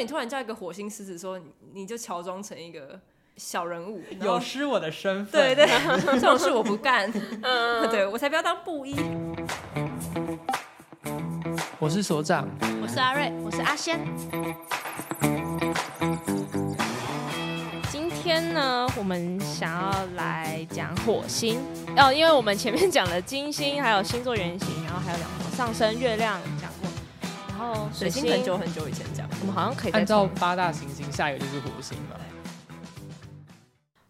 [0.00, 1.38] 果你突然叫一个火星狮子说，
[1.74, 2.98] 你就乔装成一个
[3.36, 5.54] 小人物，有失我的身份。
[5.54, 5.66] 对对，
[6.18, 7.12] 这种事我不干。
[7.42, 8.96] 嗯，对我才不要当布衣。
[11.78, 12.48] 我是所长，
[12.82, 14.00] 我是阿瑞，我是阿仙。
[17.90, 21.60] 今天呢，我们想要来讲火星
[21.98, 26.90] 哦，因为我们前面讲了金星，还有星座原型，然后还有两个上升、月亮讲过，
[27.48, 32.16] 然后水星很久很久以前讲，我们好像可以按照八大行星，下一个就是火星嘛。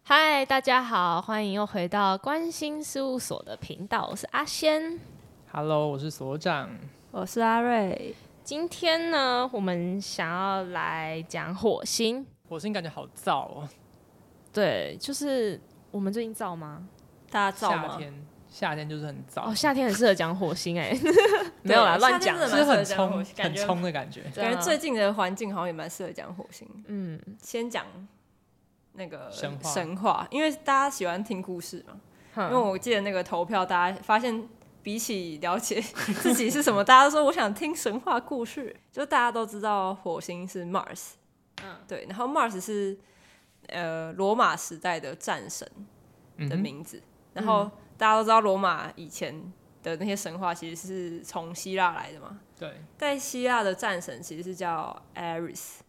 [0.03, 4.99] 嗨，大家好，欢迎又回到关心事务所的频道，我是阿仙。
[5.49, 6.69] Hello，我是所长。
[7.11, 8.13] 我是阿瑞，
[8.43, 12.25] 今天呢，我们想要来讲火星。
[12.49, 13.69] 火星感觉好燥哦。
[14.51, 15.57] 对，就是
[15.91, 16.85] 我们最近燥吗？
[17.29, 17.87] 大家燥吗？
[17.87, 19.49] 夏天，夏天就是很早。
[19.49, 20.95] 哦，夏天很适合讲火星哎。
[21.63, 24.21] 没有啦，乱讲，是很冲，很冲的感觉。
[24.35, 26.67] 感觉最近的环境好像也蛮适合讲火星。
[26.85, 27.85] 嗯，先讲
[28.93, 31.99] 那个神话，神话，因为大家喜欢听故事嘛。
[32.35, 34.47] 因为我记得那个投票，大家发现。
[34.83, 35.79] 比起了解
[36.23, 38.75] 自己是什么，大家都说我想听神话故事。
[38.91, 41.09] 就大家都知道火星是 Mars，
[41.63, 42.97] 嗯，对，然后 Mars 是
[43.67, 45.69] 呃罗马时代的战神
[46.49, 46.97] 的名字。
[46.97, 47.69] 嗯、然后
[48.01, 52.39] 大家都知道罗马以前的那些神话其实是从希腊来的嘛。
[52.57, 55.81] 对，在希腊的战神其实是叫 Ares。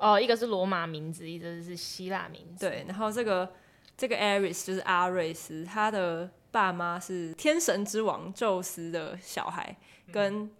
[0.00, 2.66] 哦，一个是罗马名字，一个是希腊名字。
[2.66, 3.52] 对，然后这个
[3.94, 6.30] 这个 Ares 就是阿瑞斯，他的。
[6.50, 9.76] 爸妈是天神之王宙斯的小孩，
[10.10, 10.50] 跟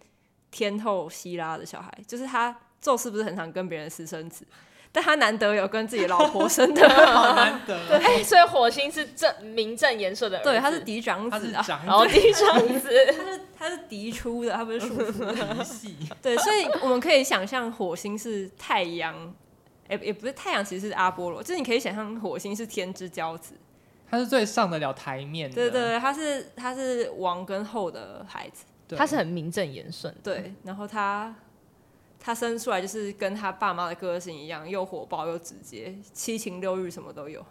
[0.51, 4.45] 天后希拉的小孩，就是他宙斯不是很常跟别人私生子，
[4.91, 7.77] 但他难得有跟自己老婆生的， 好难得。
[7.87, 15.95] 对，所以火星是正名正言顺的，对，他是嫡长子啊，然后嫡长子，他 是他是嫡出的，他不是属父系。
[16.21, 19.33] 对，所以我们可以想象火星是太阳，
[19.89, 23.53] 也也不是太阳，其实是阿波罗，就是你可以想象火星是天之骄子。
[24.11, 28.65] 他是最上得了台面的，对对对，他是他是王跟后的孩子，
[28.97, 30.51] 他是很名正言顺，对。
[30.63, 31.35] 然后他
[32.19, 37.45] 他生出来就是跟他爸妈的个性一样，又火爆又直接，七情六欲什么都有。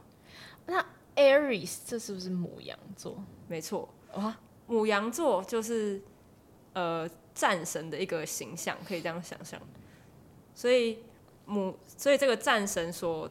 [0.66, 0.84] 那
[1.16, 3.22] Aries 这是不是母羊座？
[3.46, 4.36] 没错，哇，
[4.66, 6.02] 母羊座就是
[6.74, 9.60] 呃战神的一个形象，可以这样想象。
[10.54, 10.98] 所以
[11.46, 13.28] 母，所以这个战神所。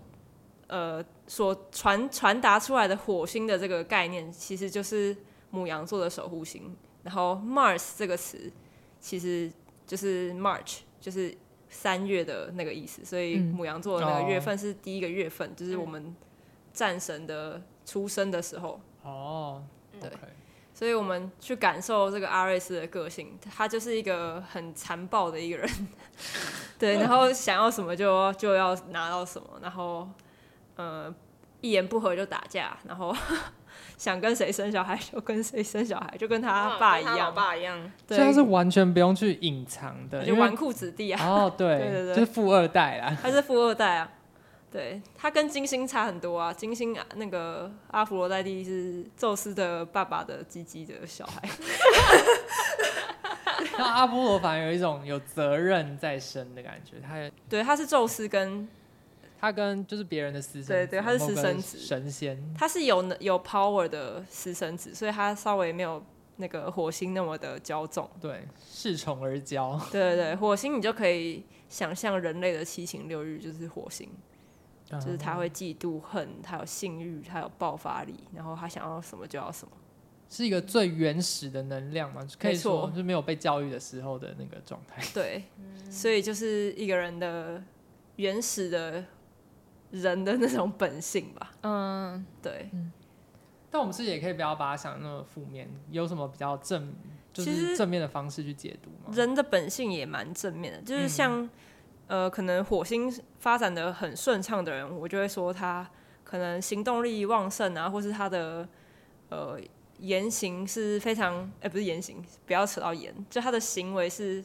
[0.69, 5.15] 呃，所传传达出来的火星的这个概念，其实就是
[5.49, 6.75] 母羊座的守护星。
[7.03, 8.51] 然后 Mars 这个词，
[8.99, 9.49] 其实
[9.85, 11.33] 就是 March，就是
[11.69, 13.05] 三月的那个意思。
[13.05, 16.13] 所以母羊座的那个月份是第一个月份，嗯、就是我们
[16.73, 18.81] 战神的出生的时候。
[19.03, 19.63] 哦，
[20.01, 20.09] 对。
[20.09, 20.13] Okay.
[20.73, 25.69] 所以我们去感受这个阿瑞斯的个性，他就是一个很残暴的一个人。
[26.77, 30.07] 对，然后想要什么就就要拿到什么，然后。
[30.79, 31.11] 呃，
[31.61, 33.11] 一言不合就打架，然后
[33.97, 41.25] 想跟谁生小孩就跟谁生小孩，就跟他爸一样，他爸一样，对，他是完全不用去隐藏的，就纨绔子弟啊。
[41.25, 44.11] 哦，对，对对对，就是富二代啊，他是富二代啊。
[44.69, 51.49] 对，他跟金星差很多啊，金星啊，那个阿弗罗代蒂是宙斯的爸爸的鸡鸡的小孩，
[53.79, 58.67] 那阿波罗反而有一种有责任在身的感觉，他也对，他是宙斯跟。
[59.39, 66.03] 他跟就是别人的私生子，对对，他是私生子，神仙，他是有有 power 的私生子，所以他稍微没有
[66.37, 74.09] 那个火星那么的骄纵，对，恃宠而骄， 对对对，火星你就可以想象人类的七情六欲就是火星，
[74.89, 79.71] 嗯、就是他会嫉妒恨，他有性欲，他有爆发力，然后他想要什么就要什么，
[80.29, 85.43] 是一个最原始的能量嘛，可以说就是没有被教育的时候的那个状态，对，
[85.91, 87.61] 所以就是一个人的
[88.15, 89.05] 原始的。
[89.91, 92.69] 人的那种本性吧，嗯，对。
[92.73, 92.91] 嗯、
[93.71, 96.93] 但我们是也可以不要把它想那么负面，有什么比较正，
[97.31, 99.15] 就是正面的方式去解读吗？
[99.15, 101.49] 人的本性也蛮正面的，就是像、嗯、
[102.07, 103.09] 呃，可能火星
[103.39, 105.89] 发展的很顺畅的人，我就会说他
[106.23, 108.67] 可能行动力旺盛啊，或是他的
[109.29, 109.57] 呃
[109.99, 114.43] 言行是非常，哎、欸，不是言行，不要扯到言，就他的行为是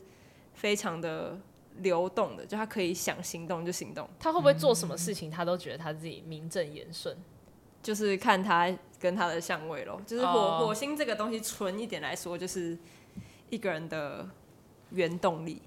[0.55, 1.39] 非常的。
[1.79, 4.09] 流动的，就他可以想行动就行动。
[4.19, 7.17] 他会不会做什么事情，他都觉得他自己名正言顺？
[7.83, 10.01] 就是看他跟他的相位咯。
[10.07, 10.67] 就是火、oh.
[10.67, 12.79] 火星这个东西，纯一点来说，就是
[13.51, 14.29] 一个人的
[14.91, 15.61] 原动力。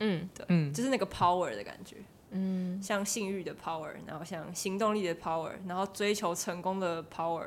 [0.00, 1.96] 嗯，对，嗯，就是那个 power 的感觉。
[2.30, 7.46] 嗯，像性欲的 power，然后像行动力的 power，然后追求成功的 power。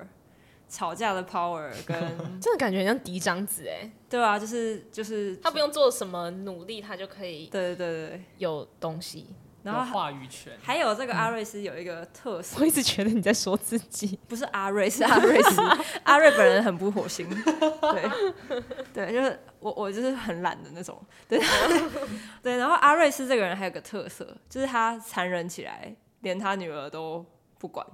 [0.69, 1.99] 吵架的 power 跟
[2.39, 9.27] 真的感觉很像嫡长子哎，对啊，就是就是他不用做什么努力，他就可以，对对对对，有东西，
[9.63, 10.53] 然后话语权。
[10.61, 15.61] 还有这个阿瑞斯有一个特色，我一直觉得你在说自己，不是阿瑞，是阿瑞斯。
[16.03, 17.27] 阿瑞本人很不火星，
[17.81, 18.61] 对。
[18.93, 21.39] 对，就是我我就是很懒的那种，对。
[22.43, 22.57] 对。
[22.57, 27.25] 然后阿瑞斯这个人还有个特色，就是他残忍起来，连他女儿都
[27.57, 27.85] 不管，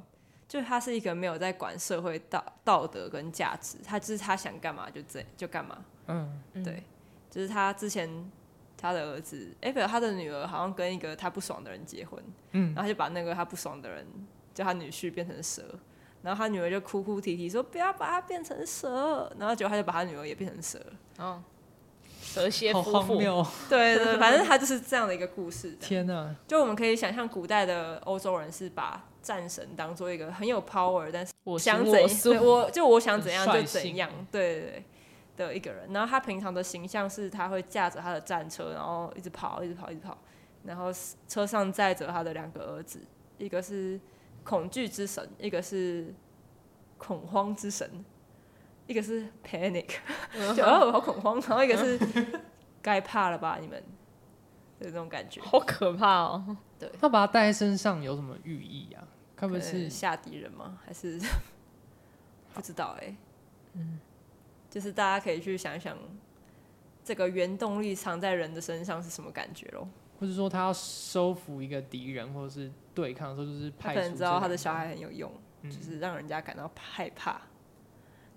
[0.48, 6.84] 就他是一个没有在管社会道道德跟价值，他就是他想干嘛就这就干嘛，嗯，对，
[7.30, 8.32] 就是他之前。
[8.78, 12.22] 他的儿子，哎、欸，不，他的女儿好像跟一个他不爽的人结婚，
[12.52, 14.06] 嗯，然后就把那个他不爽的人
[14.54, 15.64] 叫他女婿变成蛇，
[16.22, 20.80] 然后他女儿就哭哭啼啼说不要把他变成蛇，然后结果他就把他女儿也变成蛇，
[21.18, 21.42] 哦，
[22.36, 23.18] 蛇蝎夫妇，
[23.70, 25.72] 对，对对，反正他就是这样的一个故事。
[25.80, 26.36] 天哪！
[26.48, 34.84] 就我们可以想象，古代的欧洲人是把战神当做一个很有 power，但是我 想怎样，我就我想怎样就怎样，对对对。
[35.38, 40.18] 的一个人，然后他平常的形象是他会驾着他的战车，然后一直跑，一直跑，一直跑，
[40.64, 40.90] 然后
[41.28, 43.02] 车上载着他的两个儿子，
[43.38, 44.00] 一个是
[44.46, 46.14] 恐惧之神，一个是
[46.98, 48.06] 恐慌之神，
[48.88, 49.88] 一个是 panic，
[50.56, 52.00] 就哦好恐慌，然后一个是
[52.82, 53.82] 该怕了吧你们，
[54.80, 56.58] 就这种感觉，好可怕哦。
[56.78, 59.08] 对，他把它带在身上有什么寓意啊？
[59.36, 60.78] 该不会是吓敌人吗？
[60.86, 61.20] 还是
[62.54, 63.18] 不知道哎、欸，
[63.74, 64.00] 嗯。
[64.70, 65.98] 就是大家可以去想一想，
[67.02, 69.88] 这个原动力藏在人的身上是什么感觉咯？
[70.20, 77.40] 或者说他要收服一个敌人，或者是对抗的时候，就是他可能知道他的小孩很有用，嗯、就是让人家感到害怕。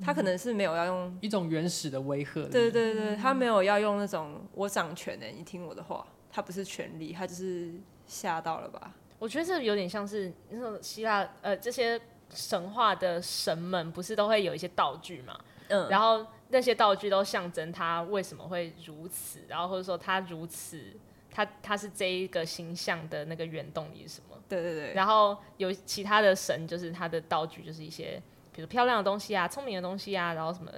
[0.05, 2.49] 他可能是没有要用、嗯、一种原始的威吓。
[2.49, 6.07] 对对对，他没有要用那种我掌权的，你听我的话。
[6.31, 7.73] 他不是权力，他就是
[8.07, 8.93] 吓到了吧？
[9.19, 11.99] 我觉得这有点像是那种希腊呃这些
[12.33, 15.37] 神话的神们，不是都会有一些道具嘛？
[15.69, 20.95] 嗯，然后那些道具都象征他为什么会如此，然后或者说他如此，
[21.31, 24.37] 他他是这一个形象的那个原动力是什么？
[24.49, 24.93] 对对对。
[24.93, 28.23] 然后有其他的神，就是他的道具就是一些，
[28.59, 30.69] 比如漂亮的东西啊，聪明的东西啊，然后什么，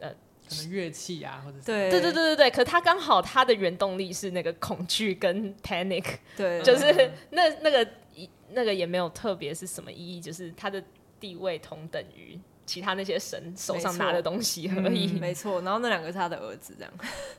[0.00, 0.10] 呃，
[0.48, 2.50] 可能乐器啊，或者对对对对对对。
[2.50, 6.04] 可他刚好他的原动力是那个恐惧跟 panic，
[6.36, 7.88] 对，就是那那个
[8.50, 10.82] 那个也没有特别是什么意义，就是他的
[11.20, 12.36] 地位同等于。
[12.66, 15.62] 其他那些神手上拿的东西而已，没错。
[15.62, 16.92] 然后那两个是他的儿子，这样。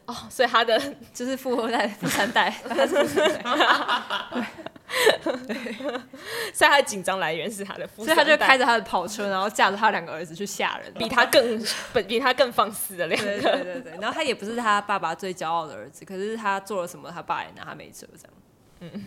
[0.06, 0.81] 哦，所以他的
[1.14, 4.48] 就是富二代、富三代，他是富三代。
[5.24, 5.74] 对，
[6.54, 11.63] 所以他的紧张来源是他的富三代，所以他就开着他的跑车，然后驾着他两个儿子去吓人， 比他更
[12.07, 13.25] 比他更放肆的两个。
[13.25, 13.92] 对对对对。
[14.00, 18.34] 然后他也不是他爸爸最骄傲的儿子，可是他做了什么，他爸也拿他没辙，这样。
[18.80, 19.06] 嗯，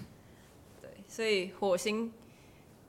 [0.80, 0.90] 对。
[1.08, 2.12] 所以火星。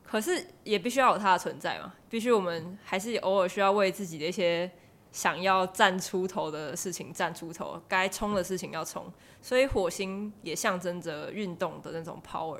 [0.04, 4.70] 可是也必须要有它的存在嘛，必须我们还是偶尔需要为自己的一些
[5.14, 9.10] 想要站出头的事情站出头，该冲的事情要冲，
[9.42, 12.60] 所以火星也象征着运动的那种 power，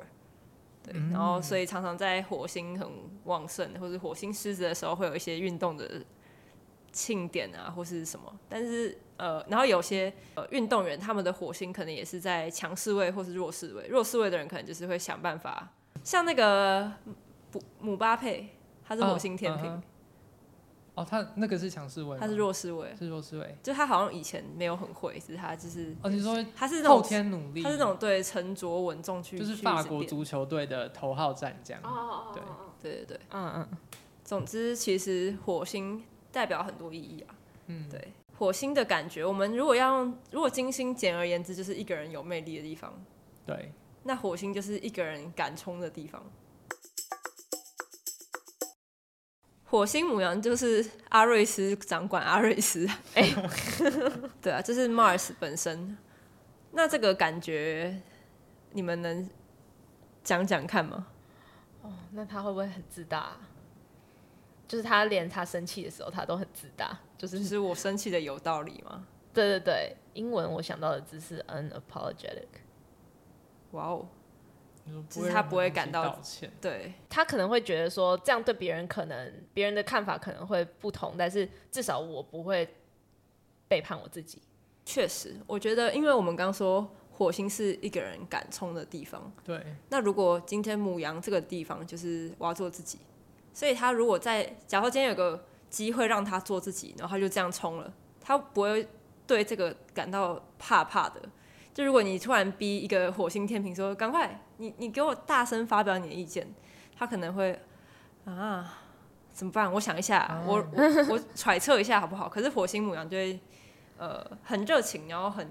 [0.82, 2.88] 对，然后所以常常在火星很
[3.24, 6.02] 旺盛或者火星狮子的时候，会有一些运动的
[6.92, 16.92] 庆典啊，或是什么，但是呃，然后有些呃运动员他们的火星可能也是在强势位或是弱势位，弱势位的人可能就是会想办法，像那个。
[17.80, 18.48] 姆巴佩，
[18.82, 19.70] 他是火星天平。
[19.70, 19.82] 哦，
[20.94, 23.56] 哦，他那个是强势位，他是弱势位，是弱势位。
[23.62, 31.80] 就他好像以前没有很会，只是他就是哦，你说他是后天努力，他是那种对沉着稳重去，就是法国足球队的头号战将。
[31.82, 32.42] 哦，对
[32.82, 33.68] 对对对，嗯嗯。
[34.22, 37.34] 总之，其实火星代表很多意义啊。
[37.68, 42.92] 嗯，对，火星的感觉，我们如果要用，如果金星简而言之就是一个人有魅力的地方，
[43.46, 46.22] 对，那火星就是一个人敢冲的地方。
[49.72, 53.34] 火星母羊就是阿瑞斯掌管阿瑞斯，哎、欸，
[54.42, 55.96] 对啊，这、就是 Mars 本身。
[56.72, 57.98] 那这个感觉，
[58.72, 59.26] 你们能
[60.22, 61.06] 讲讲看吗？
[61.80, 63.34] 哦，那他会不会很自大？
[64.68, 66.98] 就是他连他生气的时候，他都很自大。
[67.16, 69.06] 就是，就是我生气的有道理吗？
[69.32, 72.60] 对对对，英文我想到的字是 unapologetic。
[73.70, 74.06] 哇哦！
[75.08, 82.68] 就是他不会感到道歉，对，他可能会觉得说这样对别人可能别人的看法可能会不同，但是至少我不会
[83.68, 84.42] 背叛我自己。
[84.84, 89.64] 确实，我觉得，因为我们刚说火星是一个人敢冲的地方，对。
[89.88, 92.98] 那如果今天母羊这个地方就是我要做自己，
[93.52, 98.88] 所以他如果在假如今天有个机会让他做自己，然后他就这样冲了，他不会
[99.26, 101.22] 对这个感到怕怕的。
[101.72, 106.46] 就如果你突然逼一个火星天平说赶快，你你给我大声发表你的意见，
[106.96, 107.60] 他可能会
[108.24, 108.78] 啊
[109.32, 109.72] 怎么办？
[109.72, 112.28] 我想一下，啊、我我我揣测一下好不好？
[112.28, 113.40] 可是火星母羊就会
[113.98, 115.48] 呃很热情，然后很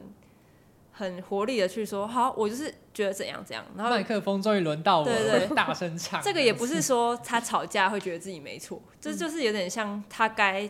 [0.94, 3.66] 很活力的去说，好，我就是觉得怎样怎样。
[3.76, 6.22] 然后麦克风终于轮到我了，对对大声唱。
[6.22, 10.70] 这个也不是说他吵架会觉得自己没错，这就是有点像他该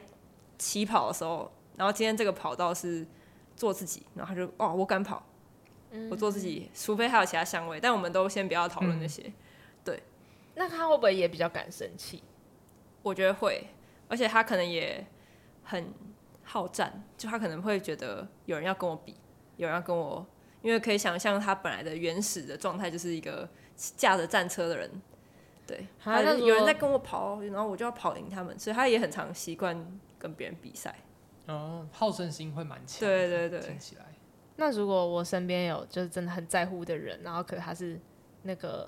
[0.58, 3.06] 起跑的时候，然后今天这个跑道是
[3.56, 5.22] 做自己，然后他就哦，我敢跑，
[6.10, 9.32] 我做自己，除非还有其他香味，但我们都先不要讨论那些。
[9.84, 10.02] 对，
[10.56, 12.24] 那他会不会也比较敢生气？
[13.02, 13.68] 我觉得会，
[14.08, 15.06] 而且他可能也
[15.64, 15.94] 很
[16.44, 19.16] 好战，就他可能会觉得有人要跟我比。
[19.58, 20.26] 有人要跟我，
[20.64, 24.90] 因为可以想象他本来的原始的状态就是一个驾着战车的人，
[25.68, 30.96] 对，他有人在跟我跑，然后我就要跑赢他们，所以他也很常习惯跟别人比赛。
[31.46, 33.02] 哦，好胜心会蛮强。
[33.02, 34.06] 对对对，听起来。
[34.62, 38.00] 那如果我身边有就是真的很在乎的人，然后可他是
[38.44, 38.88] 那个，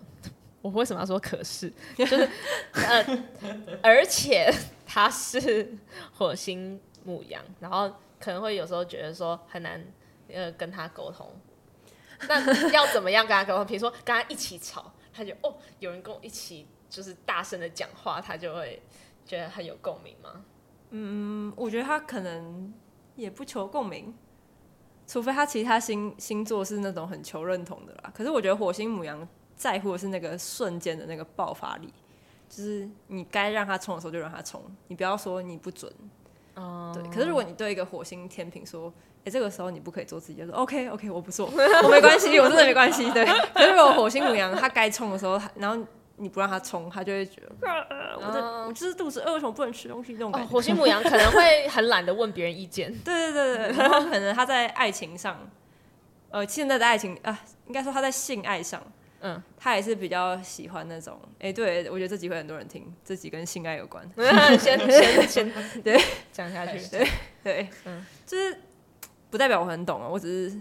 [0.61, 1.73] 我为什么要说可是？
[1.97, 2.29] 就是
[2.73, 3.23] 呃，
[3.81, 4.53] 而且
[4.85, 5.75] 他是
[6.13, 9.83] 火星母羊，然后可能会有时候觉得说很难。
[10.29, 11.29] 呃，跟他沟通，
[12.27, 13.65] 那要怎么样跟他沟通？
[13.67, 18.81] 比如说跟他一起吵，他就哦，有人跟我一起就是大声的讲话，他就会
[19.25, 20.43] 觉得很有共鸣吗？
[20.91, 22.73] 嗯，我觉得他可能
[23.15, 24.11] 也不求共鸣，
[25.07, 28.11] 除非他其他星星座是那种很求认同的啦。
[28.13, 31.93] 可是我觉得火星母羊在乎的是那个瞬间的那个爆发力，
[32.49, 35.91] 就是你该让他冲的时候就让他冲，你不要说你不准。
[36.55, 37.03] 哦，对。
[37.11, 43.09] 可是如果你对一个火星天秤说，哎、欸，这个时候你不可以做自己，就说 OK OK，我不做，我没关系，我真的没关系。
[43.11, 45.85] 对，可是如果火星母羊他该冲的时候，然后
[46.17, 50.13] 你不让他冲，他就会觉得， 呃、我的我就是肚子饿，为什么不能吃东西？
[50.13, 50.47] 这种感觉。
[50.47, 52.93] 哦、 火星母羊可能会很懒得问别人意见。
[52.99, 55.49] 对对对对， 然后可能他在爱情上，
[56.29, 58.81] 呃，现在的爱情啊，应该说他在性爱上，
[59.21, 61.19] 嗯，他也是比较喜欢那种。
[61.39, 64.07] 哎、欸，对，我觉得这集会很多人听，这集跟性爱有关。
[64.59, 65.51] 先先先，
[65.81, 65.99] 对，
[66.31, 67.07] 讲下去，对
[67.43, 68.57] 对，嗯，就是。
[69.33, 70.55] 不代表我很懂啊，我只是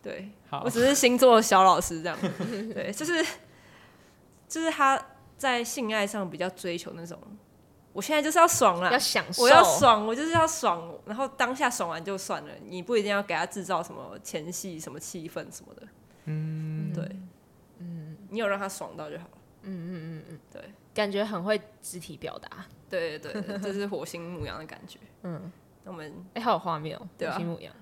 [0.00, 2.16] 对，好我只是星座小老师这样，
[2.72, 3.14] 对，就是
[4.48, 5.00] 就是他
[5.36, 7.18] 在性爱上比较追求那种，
[7.92, 15.82] 我现在就是要爽了，要享受，我要爽，我就是要爽，然后当下爽完就算了，你不一定要给他制造什么前戏、什么气氛什么的，
[16.26, 17.04] 嗯，对，
[17.78, 19.24] 嗯，你有让他爽到就好。
[19.24, 19.30] 了，
[19.62, 20.62] 嗯嗯嗯嗯，对，
[20.94, 25.50] 感觉很会肢体表达，对对对，这是火星牧羊的感觉，嗯，
[25.84, 27.74] 那我们哎，好有画面哦，对啊，火星牧羊。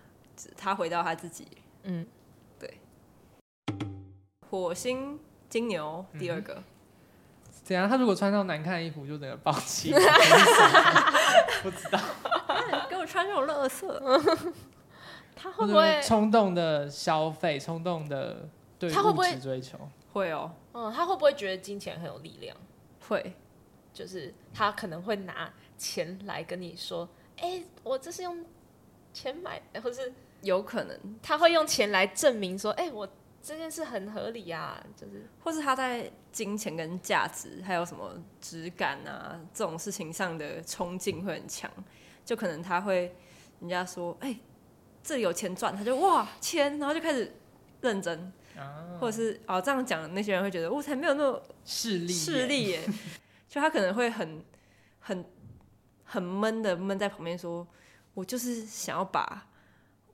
[0.56, 1.46] 他回到他自己，
[1.84, 2.04] 嗯，
[2.58, 2.80] 对。
[4.50, 5.16] 火星
[5.48, 6.62] 金牛第二个，
[7.62, 7.88] 怎样？
[7.88, 9.92] 他如果穿上难看的衣服，就整个暴气。
[11.62, 11.98] 不知道，
[12.88, 14.20] 给我穿这种乐色，
[15.34, 17.58] 他会不会冲动的消费？
[17.58, 18.48] 冲动的
[18.78, 19.78] 对物质追求？
[20.12, 22.56] 会哦，嗯，他会不会觉得金钱很有力量？
[23.08, 23.34] 会，
[23.92, 27.08] 就是他可能会拿钱来跟你说
[27.40, 28.44] ：“哎，我这是用
[29.12, 30.12] 钱买，或是。”
[30.44, 33.08] 有可能他会用钱来证明说，哎、欸，我
[33.46, 41.70] 这件事很合理啊，就是，或是他在金钱跟价值还有什么质感啊这种事情上的冲劲会很强，
[42.24, 43.14] 就可能他会
[43.60, 44.40] 人家说，哎、欸，
[45.02, 47.30] 这里有钱赚，他就哇钱，然后就开始
[47.82, 52.88] 认真，啊、或者是哦这样讲，那些人会觉得我才没有那么势利势利耶，
[53.46, 54.42] 就他可能会很
[55.00, 55.22] 很
[56.02, 57.66] 很闷的闷在旁边说，
[58.14, 59.48] 我就是想要把。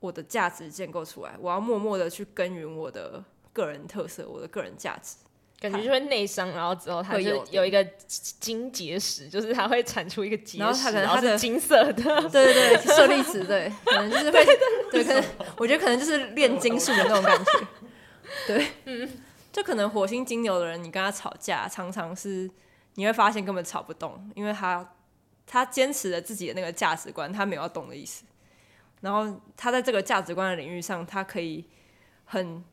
[0.01, 5.15] 我的价值建构出来，我要默默的去耕耘我的个人特色，我的个人价值，
[5.59, 14.45] 感觉就会内伤，然后之后他就有一个金结石，就是它会产出一个结石，然后他可能他的金色的，对对对，舍利子，对，可能就是会，
[14.91, 15.23] 对，可能
[15.57, 17.51] 我觉得可能就是炼金术的那种感觉，
[18.47, 19.07] 对，嗯，
[19.51, 22.49] 就可能火星金牛的人，你跟他吵架，常常是
[22.95, 24.93] 你会发现根本吵不动，因为他
[25.45, 28.23] 他坚持了自己的那个价值观，他没有要动的意思。
[29.01, 31.67] 然后他在这个价值观的领域上，他可以
[32.23, 32.63] 很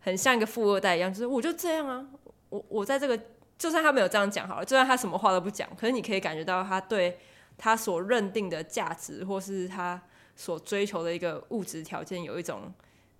[0.00, 2.06] 很像一个富二代一样，就是我就这样啊，
[2.50, 3.16] 我我在这个，
[3.56, 7.18] 就算他没有这样讲好了，就算他什么话都不讲，可是你可以感觉到他对
[7.56, 10.02] 他所认定的价值，或是他
[10.34, 12.72] 所追求的一个物质条件，有一种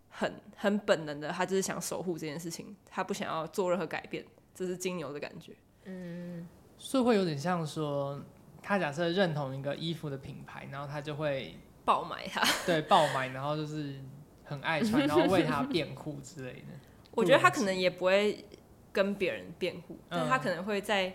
[0.08, 5.54] 很很本能的，他就是想守护这件事情，他不想要做任何改变，这是金牛的感觉。
[5.84, 8.20] 嗯，所以会有点像说，
[8.60, 11.56] 他假设认同一个衣服的品牌，然后他就会。
[11.88, 13.98] 爆买它， 对，爆买，然后就是
[14.44, 16.66] 很爱穿， 然后为他辩护之类的。
[17.12, 18.44] 我觉得他可能也不会
[18.92, 21.14] 跟别人辩护，嗯、但他可能会在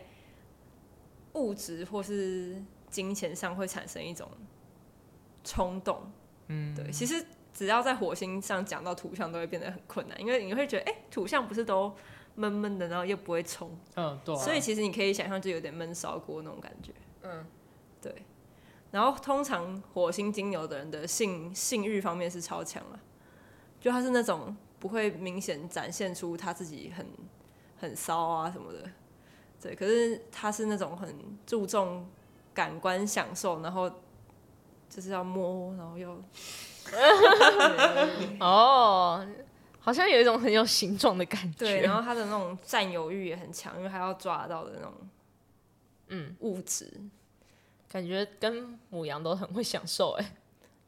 [1.34, 4.28] 物质或是金钱上会产生一种
[5.44, 6.12] 冲动。
[6.48, 6.90] 嗯，对。
[6.92, 11.96] 其实只要在火星上讲到土象，都会变得很困难，因为你会觉得，哎、欸，土象不是都
[12.34, 13.70] 闷闷的，然后又不会冲。
[13.96, 14.38] 嗯，对、啊。
[14.40, 16.92] 所以其实你可以想象，就有点闷烧锅那种感觉。
[17.22, 17.46] 嗯，
[18.02, 18.12] 对。
[18.94, 23.00] 然后通常火星金牛的人的性性欲方面是超强了，
[23.82, 27.04] 就他是那种不会明显展现出他自己很
[27.80, 28.88] 很骚啊什么的，
[29.60, 29.74] 对。
[29.74, 31.12] 可是他是那种很
[31.44, 32.08] 注重
[32.54, 33.90] 感官享受，然后
[34.88, 36.12] 就是要摸，然后又
[38.40, 39.28] 哦，
[39.80, 41.58] 好像有一种很有形状的感觉。
[41.58, 44.94] 对，然后他的那种占有欲也很强，因为他要抓到的那种
[46.10, 46.94] 嗯物质，
[47.94, 50.36] 感觉跟母羊都很会享受哎。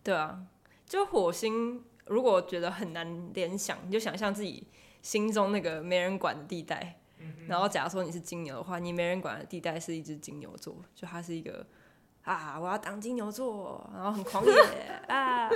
[0.04, 0.44] 对啊，
[0.88, 1.84] 就火星。
[2.08, 4.68] 如果觉得很难联想，你就想象自己
[5.02, 11.66] 心中那个没人管的地带，嗯、然后假如说你是金牛的话，你没人管的地带是一只金牛座，就它是一个
[12.24, 14.54] 啊，我要当金牛座，然后很狂野
[15.08, 15.50] 啊。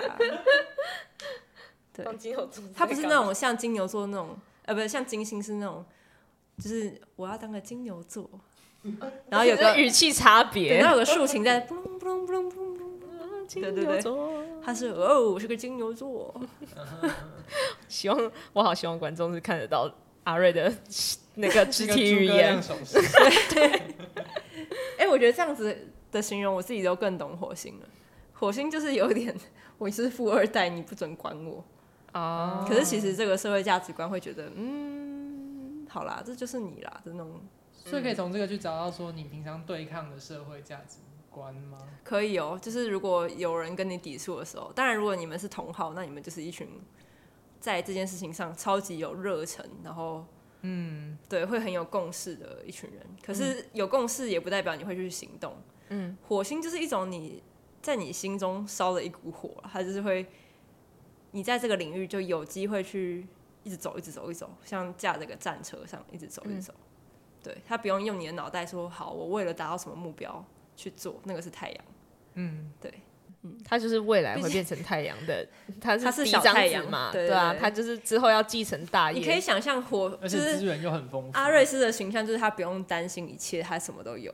[1.93, 5.85] 对，当金牛座，它不是那种像金牛座那种，呃，不是像金星是那种，
[6.57, 8.39] 就是我要当个金牛座，嗯、
[9.29, 11.59] 然后有个语气差别，然后有个竖琴在
[13.51, 14.01] 对对对。
[14.61, 16.33] 他是哦，我是个金牛座。
[17.87, 19.91] 希望我好希望观众是看得到
[20.23, 20.71] 阿瑞的
[21.35, 22.61] 那个肢体语言。
[22.91, 23.01] 对
[23.49, 23.81] 对。
[24.99, 25.75] 哎，我觉得这样子
[26.11, 27.87] 的形容，我自己都更懂火星了。
[28.33, 29.35] 火星就是有点，
[29.79, 31.65] 我是富二代，你不准管我。
[32.13, 32.63] 哦。
[32.67, 37.41] 可是其实这个社会价值观会觉得，嗯，好啦，这就是你啦的那种。
[37.85, 40.97] 所以可以从这个去找到说，你平常对抗的社会价值
[41.29, 41.77] 观吗。
[42.03, 46.67] 可以哦，就是如果有人跟你抵触的时候，当然如果你们是同好，那你们就是一群
[47.59, 50.25] 在这件事情上超级有热忱，然后
[50.61, 53.01] 嗯，对，会很有共识的一群人。
[53.23, 55.55] 可是有共识也不代表你会去行动。
[55.89, 57.41] 嗯，火星就是一种你
[57.81, 60.25] 在你心中烧了一股火，它就是会
[61.31, 63.25] 你在这个领域就有机会去
[63.63, 66.73] 一直走，一直走，一直走，像驾这个战车上一直走，一直走。
[66.75, 66.88] 嗯，
[67.43, 70.45] 对，他不用用你的脑袋说好，我为了达到什么目标。
[70.81, 71.83] 去做那个是太阳，
[72.35, 72.89] 嗯，对，
[73.41, 75.45] 嗯，他就是未来会变成太阳的，
[75.81, 79.19] 他是他是小太阳嘛，对啊，他就是之后要继承大业。
[79.19, 81.37] 你可以想象火，而且资源又很丰富。
[81.37, 84.33] 阿瑞斯的形象就是他不用担心一切，他什么都有，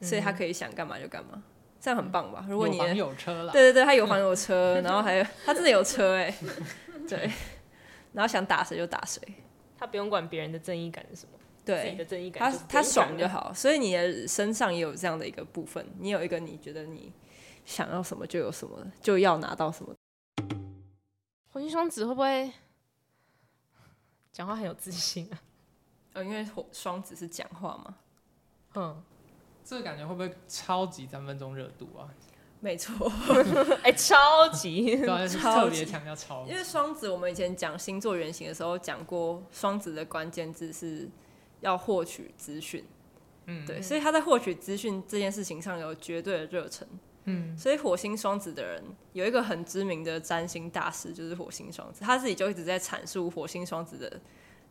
[0.00, 1.40] 所以他可以想干嘛就干嘛，
[1.80, 2.44] 这样很棒吧？
[2.48, 6.34] 如果你有房有车了，对对对，他有房有车，然后还有他真的有车哎，
[7.08, 7.30] 对，
[8.12, 9.22] 然后想打谁就打谁，
[9.78, 11.33] 他不用管别人的正义感是什么。
[11.64, 11.96] 对，
[12.30, 17.10] 他他爽就好，所以你的身上也有这样的一个部分，你有一个你觉得你
[17.64, 19.94] 想要什么就有什么，就要拿到什么。
[21.50, 22.52] 火星双子会不会
[24.30, 25.40] 讲话很有自信啊？
[26.12, 27.96] 呃、哦，因为火双子是讲话嘛。
[28.74, 29.02] 嗯，
[29.64, 32.12] 这个感觉会不会超级三分钟热度啊？
[32.60, 33.10] 没错，
[33.82, 36.50] 哎、欸， 超级，特别强调超级。
[36.50, 41.08] 因为双子，我们以前讲星座原型的时候讲过，双子的关键字是。
[41.64, 42.84] 要获取资讯，
[43.46, 46.86] 嗯，对，所以他在获取资讯这件事情上有绝对的热忱，
[47.24, 54.20] 嗯，所以火星双子的人有一个很知名的占星大师，就是火星双子，他自己就一直在阐述火星双子的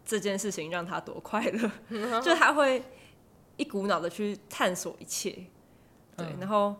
[0.06, 2.84] 这件事情让他多快乐， 嗯，就他会
[3.58, 5.48] 一股脑的去探索一切，
[6.16, 6.76] 对，然后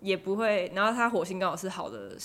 [0.00, 2.16] 也不会，然后他火星刚好是好的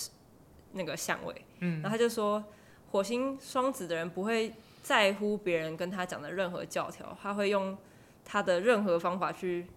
[0.73, 2.43] 那个相位，嗯，然后他就说
[2.91, 4.53] 火星双子的人不会。
[4.87, 7.77] 在乎别人跟他讲的任何教条，他会用
[8.23, 9.67] 他的任何方法去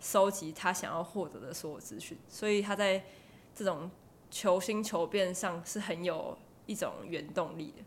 [0.00, 3.04] 收集他想要获得的所有资讯，所以他在
[3.54, 3.90] 这种
[4.30, 7.84] 求新求变上是很有一种原动力的，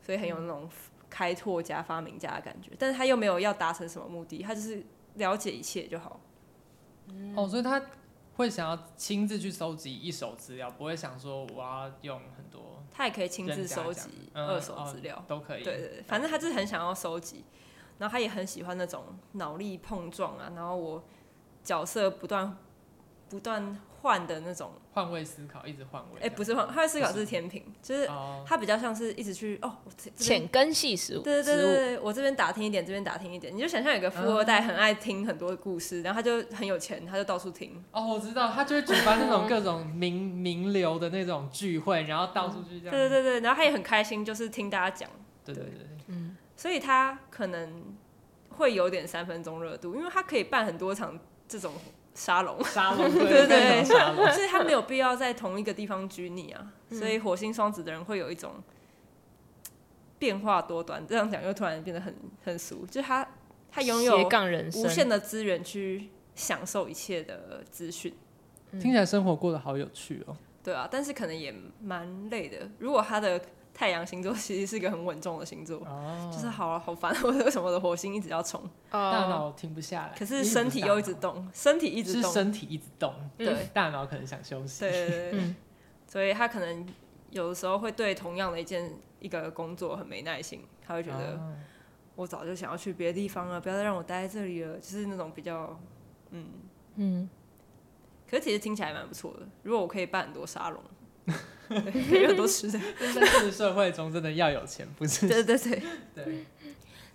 [0.00, 0.66] 所以很有那种
[1.10, 2.70] 开拓家、发明家的感觉。
[2.78, 4.82] 但是他又没有要达成什么目的，他就是
[5.16, 6.18] 了解一切就好。
[7.36, 7.78] 哦，所以他。
[8.38, 12.82] 会想要亲自去收集一手资料，不会想说我要用很多。
[12.90, 15.64] 他也可以亲自收集二手资料，嗯哦，都可以。
[15.64, 17.44] 对对对，反正他就是很想要收集，
[17.98, 21.04] 然后他也很喜欢那种脑力碰撞啊，然后我
[21.62, 22.56] 角色不断
[23.28, 23.78] 不断。
[24.00, 26.20] 换的那种换位思考，一直换位。
[26.20, 28.08] 哎、欸，不是换换位思考，是天平，就是
[28.46, 29.76] 他比较像是一直去哦，
[30.16, 31.18] 浅根细时。
[31.18, 33.54] 对对对对，我这边打听一点，这边打听一点。
[33.54, 37.82] 你就想象有个富二代很爱听很多故事，然后他就很有钱，他就到处听。
[37.90, 42.90] 哦，我知道，他就会举办那种各种名 名流的那种聚会，然后到处去这样。
[42.90, 45.10] 对对对，然后他也很开心，就是听大家讲。
[45.44, 47.82] 对对对，嗯，所以他可能
[48.50, 51.72] 会有点三分钟热度，因为他可以办很多场这种。
[52.18, 56.72] 沙龙，沙龙， 对对对，所以他没有必要在同一个地方拘泥啊。
[56.90, 58.54] 嗯、所以火星双子的人会有一种
[60.18, 62.12] 变化多端，这样讲又突然变得很
[62.44, 63.24] 很俗，就是他
[63.70, 64.28] 他拥有
[64.74, 68.12] 无限的资源去享受一切的资讯，
[68.72, 70.36] 听起来生活过得好有趣哦。
[70.64, 72.68] 对啊，但是可能也蛮累的。
[72.80, 73.40] 如果他的
[73.78, 76.32] 太阳星座其实是一个很稳重的星座，oh.
[76.32, 78.60] 就是好好烦， 为什么我的火星一直要冲？
[78.90, 85.54] 大脑停不下来，可是身体又一直动，身体一直动，是身体一直动，对，大脑可能想休息，对对对，
[86.08, 86.84] 所以他可能
[87.30, 91.38] 有的时候会对同样的一件一个工作很没耐心，他会觉得
[92.16, 95.78] 我早就想要去别的地方了，不要再让我待在这里了，就是那种比较
[96.30, 96.48] 嗯。
[96.96, 97.30] 嗯。
[98.28, 100.82] 可是其实听起来蛮不错的，如果我可以办很多沙龙，
[101.68, 102.78] 可以很多吃的。
[102.78, 105.28] 在这个社会中，真的要有钱，不是？
[105.28, 105.82] 对对对
[106.14, 106.46] 对。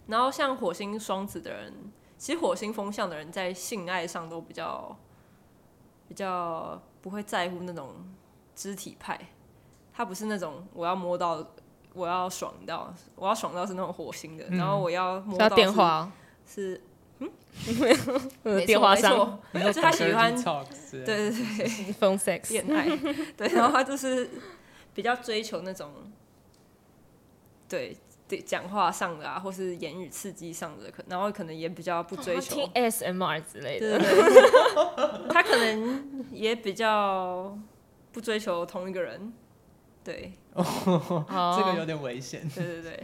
[0.08, 1.74] 然后像火星双子的人，
[2.18, 4.98] 其实火星风向的人在性爱上都比较
[6.08, 7.96] 比较不会在乎那种
[8.54, 9.20] 肢体派，
[9.94, 11.46] 他不是那种我要摸到，
[11.94, 16.12] 我要爽到，我要爽到是那种火星的，嗯、然后我要摸到电话
[16.46, 16.82] 是
[17.26, 17.32] 嗯
[18.44, 20.36] 没有 电话上，就他喜欢
[20.92, 22.88] 对对对 phone sex 恋爱
[23.38, 24.30] 对，然后他就是
[24.94, 25.92] 比较追求那种
[27.70, 27.96] 对
[28.28, 28.40] 对。
[28.42, 34.00] 讲话上的啊，或是言语刺激上的，可然后可能也比较不追求、哦、听 ASMR 之类的。
[35.30, 37.56] 他可能也比较
[38.12, 39.32] 不追求同一个人。
[40.04, 42.50] 对，哦，这个有点危险。
[42.50, 43.04] 对对对。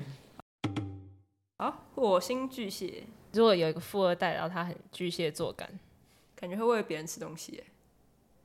[1.59, 5.69] 好，火星巨蟹，如果有一个富二代，然后他很巨蟹座感，
[6.35, 7.63] 感觉会喂别人吃东西。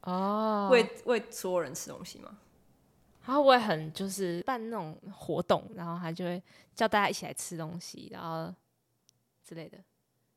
[0.03, 2.37] 哦，喂喂所有人吃东西吗？
[3.25, 6.43] 他会不会很就是办那种活动，然后他就会
[6.75, 8.53] 叫大家一起来吃东西，然后
[9.43, 9.79] 之类的。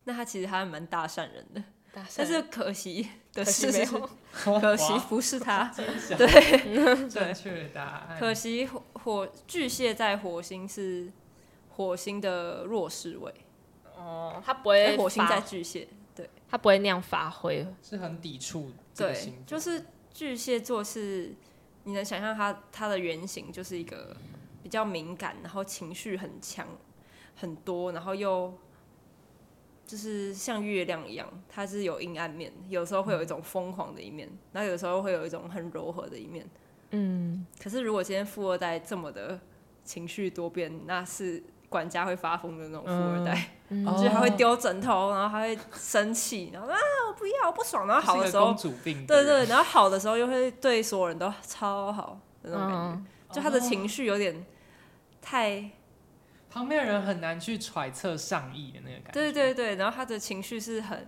[0.05, 4.10] 那他其实还蛮大善人的，大善人，但是可惜的是，可惜没有，
[4.62, 5.69] 可惜不是他。
[6.17, 6.69] 对，
[7.10, 8.17] 正确的答案。
[8.17, 11.12] 可惜火火巨蟹在火星是
[11.75, 13.33] 火星的弱势位。
[13.97, 18.71] 哦，他不会火星在巨蟹，对，他不会那样发挥，是很抵触。
[18.95, 21.36] 对，就是巨蟹座是。
[21.83, 24.13] 你能想象他他的原型就是一个
[24.62, 26.67] 比较敏感，然后情绪很强
[27.33, 28.53] 很多，然后又
[29.86, 36.45] 就是像月亮一样，它是有阴暗面，有时候会有一种疯狂的一面，然后有时候会有一种很柔和的一面。
[36.89, 37.47] 嗯。
[37.57, 39.39] 可是如果今天富二代这么的
[39.86, 46.77] 情绪多变，那是管家会发疯的那种富二代，嗯、就是他会丢枕头，然后还会生气，然后啊
[47.10, 47.17] 我。
[47.17, 47.88] 不要，我不爽。
[47.88, 48.53] 然后好的时候，
[48.84, 54.45] 对，对对，然后好的时候又会对所有人都超好那种感觉，嗯、就他的情绪有点
[55.19, 55.71] 太，
[56.51, 59.12] 旁边人很难去揣测上意的那个感觉。
[59.13, 61.08] 对对对，然后他的情绪是很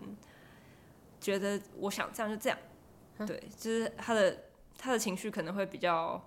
[1.22, 2.58] 觉得我想这样就这样，
[3.20, 4.36] 嗯、对，就是他的
[4.80, 6.20] 他的情绪可能会比较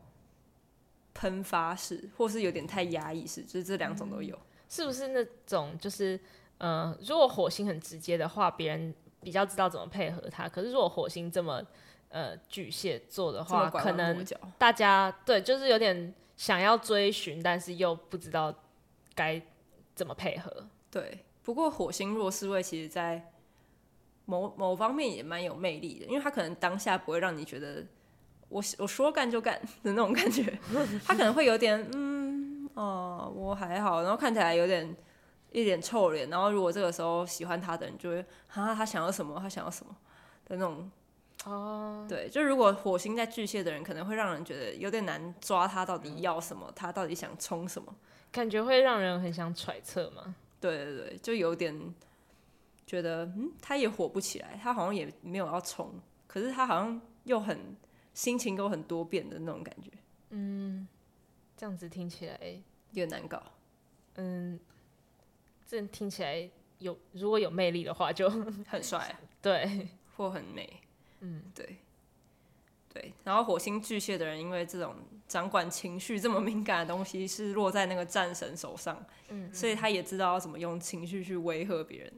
[1.13, 4.39] 喷发式，或是有点太压抑式，就是这两种都有。
[4.73, 6.17] 是不是那种就是
[6.59, 8.95] 嗯、呃，如果火星很直接的话，别人。
[9.25, 11.63] 比较知道怎么配合他，可是如果火星这么
[12.09, 14.27] 呃巨蟹座的话，可能
[14.59, 18.53] 大家对就是有点想要追寻，但是又不知道
[19.15, 19.41] 该
[19.95, 20.67] 怎么配合。
[20.91, 23.31] 对，不过火星弱势位其实在
[24.25, 27.87] 某某方面也蛮有魅力的，因为他可能当下不会让你觉得
[28.49, 29.55] 我我说干就干
[29.85, 30.59] 的那种感觉，
[31.05, 32.22] 他可能会有点嗯
[32.75, 34.97] 哦我还好，然后看起来有点。
[35.55, 39.39] 一脸臭脸，然后如果这个时候喜欢他的人就会啊，他想要什么？
[39.39, 39.95] 他想要什么
[40.47, 40.91] 的那种
[41.45, 42.09] 哦，oh.
[42.09, 47.95] 对，就如果火星在巨蟹的人，可能会让人觉得有点难抓他到底要什么，嗯、他到底想冲什么，
[48.33, 50.35] 感觉会让人很想揣测嘛。
[50.59, 51.95] 对对对，就有点
[52.87, 55.93] 觉得嗯，他也火不起来，他好像也没有要冲，
[56.27, 57.77] 可是他好像又很
[58.15, 59.91] 心情都很多变的那种感觉。
[60.31, 60.89] 嗯，
[61.63, 62.37] 这样子听起来
[62.91, 63.41] 有点难搞。
[64.17, 64.59] 嗯。
[65.65, 70.69] 这听起来有，如果有魅力的话， 就很帅，对，或很美，
[71.21, 71.77] 嗯，对，
[72.93, 73.13] 对。
[73.23, 74.97] 然后火星巨蟹的人，因为这种
[75.29, 82.13] 掌管情绪这么敏感的东西是落在那个战神手上，嗯，所以他也知道要怎么用情绪去威吓别人，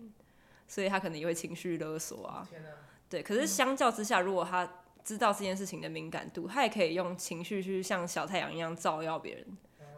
[0.66, 2.70] 所以他可能也会情绪勒索啊，天哪，
[3.10, 3.22] 对。
[3.22, 4.66] 可是相较之下，如果他
[5.04, 9.46] 知道这件事情的敏感度，他也可以用情绪去像小太阳一样照耀别人，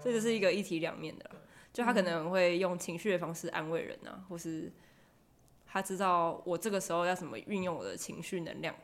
[0.03, 1.31] 这就是一个一体两面的。
[1.73, 4.73] 就他可能会用情绪的方式安慰人啊，或是
[5.67, 8.75] 他知道我这个时候要怎么运用我的情绪能量，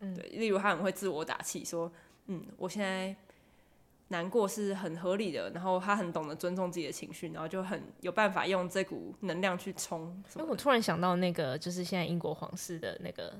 [0.00, 1.90] 嗯，对，例如他很会自我打气，说，
[2.26, 3.16] 嗯，我现在
[4.08, 10.22] 难过是很合理的，然后他很懂得尊重自己的情绪，然后就很有办法用这股能量去冲。
[10.36, 13.34] 因为我突然想到那个，就是现在英国皇室的那个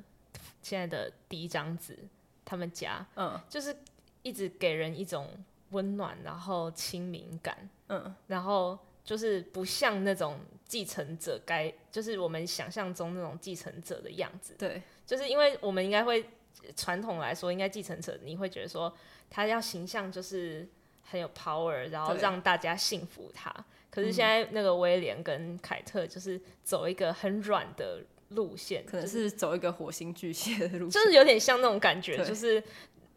[0.62, 1.98] 现在的第一张子，
[2.44, 3.76] 他们家，嗯，就是
[4.22, 5.28] 一直给人一种。
[5.72, 14.54] 温暖，然后亲民感，嗯，然后就是不像那种继承者该，就是我们想象中那种继承者的样子。
[14.58, 16.26] 对，就是因为我们应该会
[16.74, 18.90] 传统来说，应该继承者你会觉得说
[19.28, 20.66] 他要形象就是
[21.02, 23.54] 很有 power，然后让大家信服他。
[23.90, 32.62] 可是现在那个威廉跟凯特就是走一个很软的路线，可能是走一个火星巨蟹的路线，就是有点像那种感觉，就是。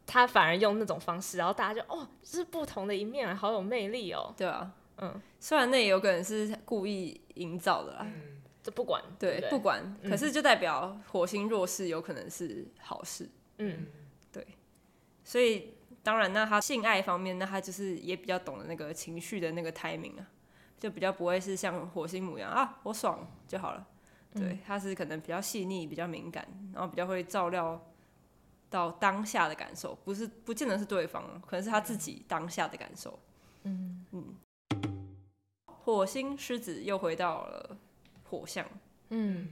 [0.08, 4.34] 他反而用那种方式，然后大家就哦，这是不同的一面，好有魅力哦。
[4.36, 8.42] 对啊，嗯，虽然那也有可能是故意营造的啦，嗯。
[8.62, 13.88] 这不管，对，对不对，不管，可是就代表火星弱势有可能是好事，嗯，
[14.34, 14.46] 对，
[15.24, 20.28] 所以当然，那他性爱方面，那他就是也比较懂得那个情绪的那个 timing 啊，
[20.80, 23.88] 就比较不会是像火星牡羊啊，我爽就好了，
[24.34, 27.82] 对，他是可能比较细腻、比较敏感，然后比较会照料
[28.70, 33.20] 到当下的感受，不是不见得是对方，可能是他自己当下的感受，
[33.64, 34.06] 嗯。
[34.12, 34.36] 嗯，
[35.66, 37.78] 火星狮子又回到了。
[38.24, 38.66] 火象，
[39.10, 39.50] 嗯，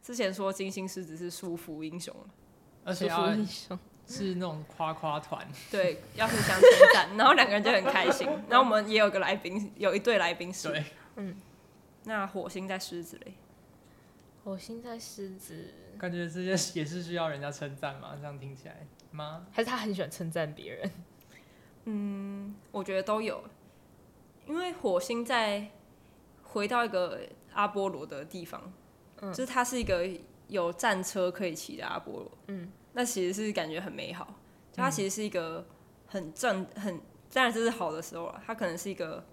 [0.00, 2.14] 之前说金星狮子是舒服英雄，
[2.84, 3.34] 而且要
[4.06, 8.28] 是那种夸夸团，对，要互相称赞，然后两个人就很开心。
[8.48, 10.84] 然后我们也有个来宾，有一对来宾是，对，
[11.16, 11.36] 嗯，
[12.04, 13.34] 那火星在狮子嘞，
[14.44, 18.14] 火星在狮子，感觉这些也是需要人家称赞嘛？
[18.16, 19.46] 这样听起来吗？
[19.50, 20.90] 还是他很喜欢称赞别人？
[21.86, 23.42] 嗯，我觉得都有，
[24.46, 25.70] 因为火星在
[26.42, 27.20] 回到一个。
[27.54, 28.72] 阿波罗的地方，
[29.20, 30.10] 嗯，就是它是一个
[30.48, 34.34] 有战车可以骑的阿波罗，嗯，那其实是感觉很美好。
[34.72, 35.64] 就它其实是一个
[36.08, 37.00] 很正、很
[37.32, 38.42] 当然这是好的时候了。
[38.44, 39.24] 它可能是一个，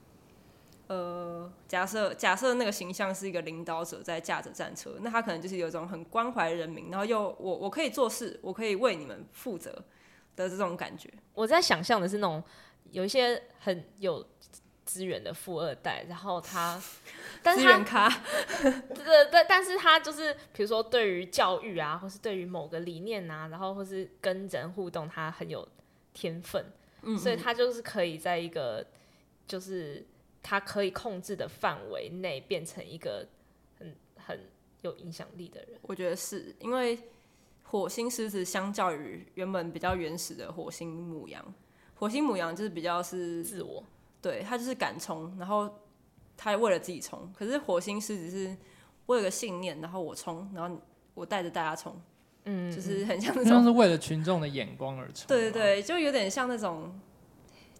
[0.91, 9.71] 呃，假设假设那个形象是一个领导者在驾着战车，那他可能就是有一种很关怀人民，然后又我我可以做事，我可以为你们负责
[10.35, 11.09] 的这种感觉。
[11.33, 12.43] 我在想象的是那种
[12.91, 14.25] 有一些很有。
[14.83, 16.81] 资源的富二代，然后他，
[17.41, 18.09] 但是他，
[18.59, 25.65] 对对对，但是他就是，比如说对于教育啊，或是对于某个理念啊，然后或是跟人互动，他很有
[26.13, 26.65] 天分，
[27.03, 28.85] 嗯嗯，所以他就是可以在一个
[29.47, 30.05] 就是
[30.43, 33.27] 他可以控制的范围内，变成一个
[33.77, 34.39] 很很
[34.81, 35.79] 有影响力的人。
[35.83, 36.97] 我觉得是因为
[37.63, 41.53] 火星狮子相较于原本比较原始的火星母羊，
[41.95, 43.83] 火星母羊就是比较是自我。
[44.21, 45.67] 对，他就是敢冲，然后
[46.37, 47.31] 他为了自己冲。
[47.35, 48.55] 可是火星狮子是
[49.07, 50.79] 为了个信念，然后我冲，然后
[51.15, 51.99] 我带着大家冲，
[52.45, 55.25] 嗯，就是很像那 种像是为了群众的眼光而冲。
[55.27, 56.93] 对对对，就有点像那种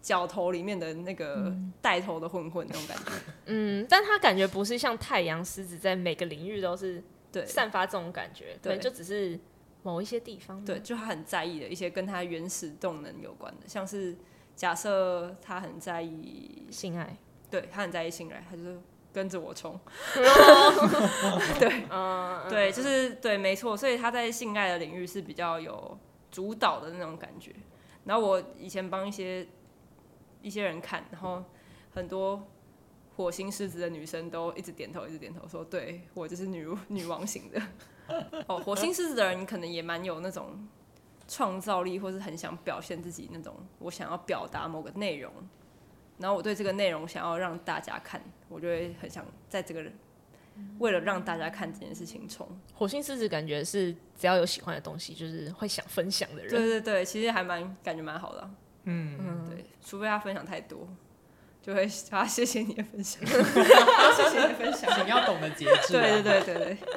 [0.02, 3.12] 角头里面的那个带头的混混那种感觉。
[3.46, 9.40] 嗯，但他感觉不是像太阳狮子在每个领域都是对散发这种感觉，对，就只是
[9.84, 10.64] 某一些地方。
[10.66, 14.16] 对，就他很在意的一些跟他原始动能有关的，像是。
[14.54, 17.18] 假设他很在意性爱，
[17.50, 18.80] 对，他很在意性爱，他就是
[19.12, 19.80] 跟着我冲。
[21.58, 23.76] 对，嗯，对，就是对，没错。
[23.76, 25.98] 所以他在性爱的领域是比较有
[26.30, 27.56] 主导的那种感觉。
[28.04, 29.48] 然后我以前帮一些
[30.42, 31.44] 一些人看，然后
[31.94, 32.48] 很多
[33.16, 37.62] 火星狮子的女生都一直点头，一直点头，说：“对，我就是女女王型的。
[38.48, 40.68] ”哦，火星狮子的人可能也蛮有那种。
[41.28, 45.32] 创造力，或是很想表现自己那种，我想要表达某个内容，
[46.18, 49.98] 然后我对这个内容想要让大家看，我就会很想在这个人
[50.80, 52.46] 为了让大家看这件事情冲。
[52.74, 56.50] 火星狮子感觉是只要有喜欢的东西，就是会想分享的人。
[56.50, 58.52] 对对对，其实还蛮感觉蛮好的啊。
[58.84, 60.88] 嗯嗯，对，除非他分享太多，
[61.62, 63.34] 就会他谢谢你的分享，谢
[64.30, 65.94] 谢你的分享， 你要懂得节制。
[65.94, 66.78] 对对对对对。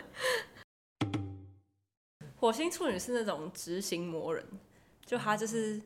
[2.36, 4.44] 火星处女是那种执行魔人，
[5.06, 5.80] 就他就是，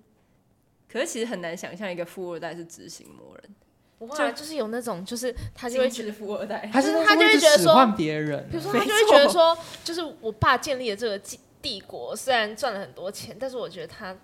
[0.90, 3.54] 可是其实很难想象一个富二代是执行魔人，
[3.98, 11.20] 不会，就是有那种，就是他就会觉得富二代，他是他就会觉得说，别人，比如说他就会觉得说，就是我爸建立了这个
[11.62, 14.16] 帝国，虽然赚了很多钱，但是我觉得他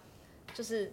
[0.52, 0.90] 就是，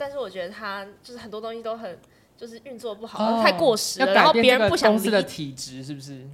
[0.00, 1.98] 但是我觉得他就是很多东西都很
[2.36, 4.96] 就是运作不好，哦、太过时了，然后别人不想理。
[4.96, 6.26] 公司的体质是不是？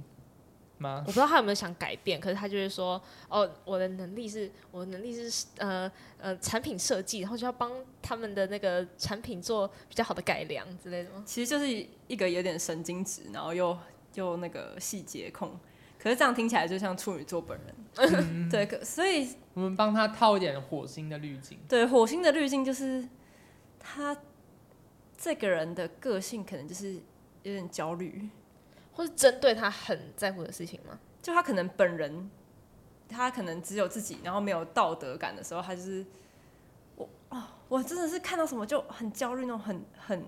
[0.79, 11.67] 我不知道他有没有想改变，可是他就是说：“哦，我的能力是，我的能力是呃呃产品设计，然后就要帮他们的那个产品做比较好的改良之类的。”其实就是
[12.07, 13.75] 一个有点神经质，然后又
[14.13, 15.59] 又那个细节控，
[15.97, 17.75] 可是这样听起来就像处女座本人。
[17.95, 21.57] 嗯、 对，可所以我们帮他套一点火星的滤镜。
[21.67, 23.03] 对，火星的滤镜就是
[23.93, 24.17] 他
[25.17, 26.95] 这个人的个性可能就是
[27.43, 28.29] 有点焦虑。
[28.93, 30.97] 或是针对他很在乎的事情吗？
[31.21, 32.31] 就他可能本人，
[33.07, 36.03] 他可能只有自己，然后没有道德感的时候，他就是
[36.95, 40.25] 我啊、哦，我真的是看到什么就很焦虑，那种很很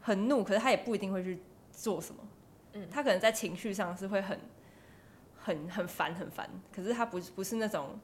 [0.00, 2.22] 很怒，可是他也不一定会去做什么。
[2.74, 4.38] 嗯，他可能在情绪上是会很
[5.36, 7.98] 很很烦很烦，可是他不不是那种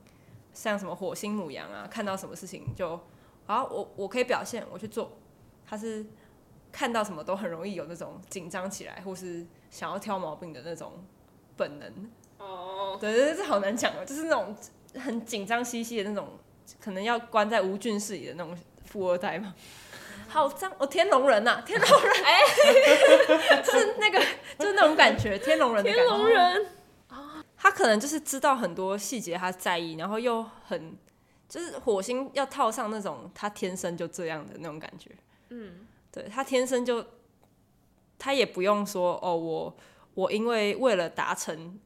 [0.52, 3.00] 像什么火星母羊啊，看到什么事情就
[3.46, 5.16] 啊，我我可以表现，我去做。
[5.66, 6.04] 他是
[6.70, 9.46] 看到什么都很容易有那种紧张起来，或是。
[9.68, 11.04] 想要挑毛病的那种
[11.56, 14.56] 本能哦，对对对，这好难讲哦，就是那种
[14.94, 16.38] 很紧张兮兮的那种
[16.80, 19.54] 可能要关在无菌室里的那种富二代嘛。
[20.28, 20.72] 好脏！
[20.78, 24.18] 哦，天龙人呐、啊，天龙人，哎、欸，就是那个，
[24.56, 26.06] 就是那种感觉，天龙人的感觉。
[26.06, 26.66] 天龙人
[27.56, 30.96] 他可能就是知道很多细节，他在意，然后又很，
[31.48, 35.10] 就是火星要套上那种他天生就这样的那种感觉。
[35.50, 37.04] 嗯，对，他天生就，
[38.18, 39.76] 他也不用说哦，我
[40.14, 41.78] 我因为为了达成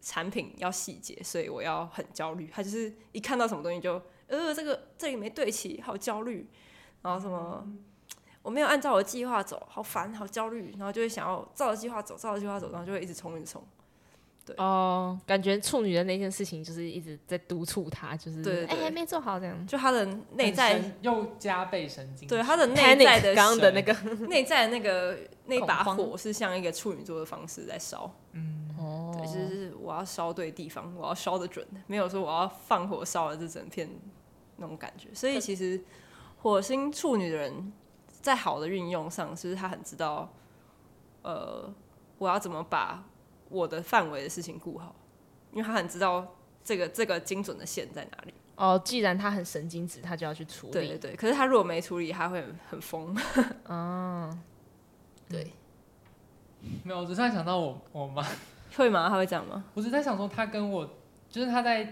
[0.00, 2.48] 产品要细节，所以我要很焦虑。
[2.52, 6.48] 他就是一看到什么东西就，呃，这个这里没对齐，好焦虑。
[7.02, 7.64] 然后什么，
[8.42, 13.62] 我没有按照我的计划走，好烦，好焦虑，然后就会想要照着计划走，照着计划走，然后就会一直冲，一直冲。
[14.46, 19.66] 对哦，感觉处女的那件事情就是一直在督促他，就是对，哎，还没做好这样。
[19.66, 23.92] 就他的内在又加倍神经，对他的内在的刚的那个
[24.28, 28.10] 内在的那个那把火是像一个处女座的方式在烧。
[28.32, 33.90] 嗯，哦，对，就是我要烧对地方，我要烧的准，没有说我要放火烧了这整片
[34.56, 35.08] 那种感觉。
[35.12, 35.82] 所以其实。
[36.38, 37.72] 火星处女的人，
[38.20, 40.32] 在好的运用上，是不是他很知道，
[41.22, 41.68] 呃，
[42.18, 43.02] 我要怎么把
[43.48, 44.94] 我的范围的事情顾好？
[45.52, 48.34] 因为他很知道这个这个精准的线在哪里。
[48.56, 50.72] 哦，既然他很神经质，他就要去处理。
[50.72, 51.16] 对对对。
[51.16, 53.16] 可是他如果没处理，他会很疯。
[53.66, 54.36] 哦，
[55.28, 55.52] 对。
[56.82, 58.26] 没有，我只是在想到我我妈
[58.76, 59.08] 会吗？
[59.08, 59.64] 他会讲吗？
[59.74, 60.88] 我只是在想说，他跟我
[61.28, 61.84] 就是他在，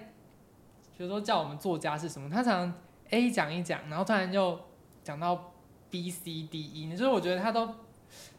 [0.97, 2.75] 比如说叫我们作家是什么，他常常。
[3.11, 4.59] A 讲一讲，然后突然就
[5.05, 5.53] 讲到
[5.90, 7.69] B、C、D、E，就是我觉得他都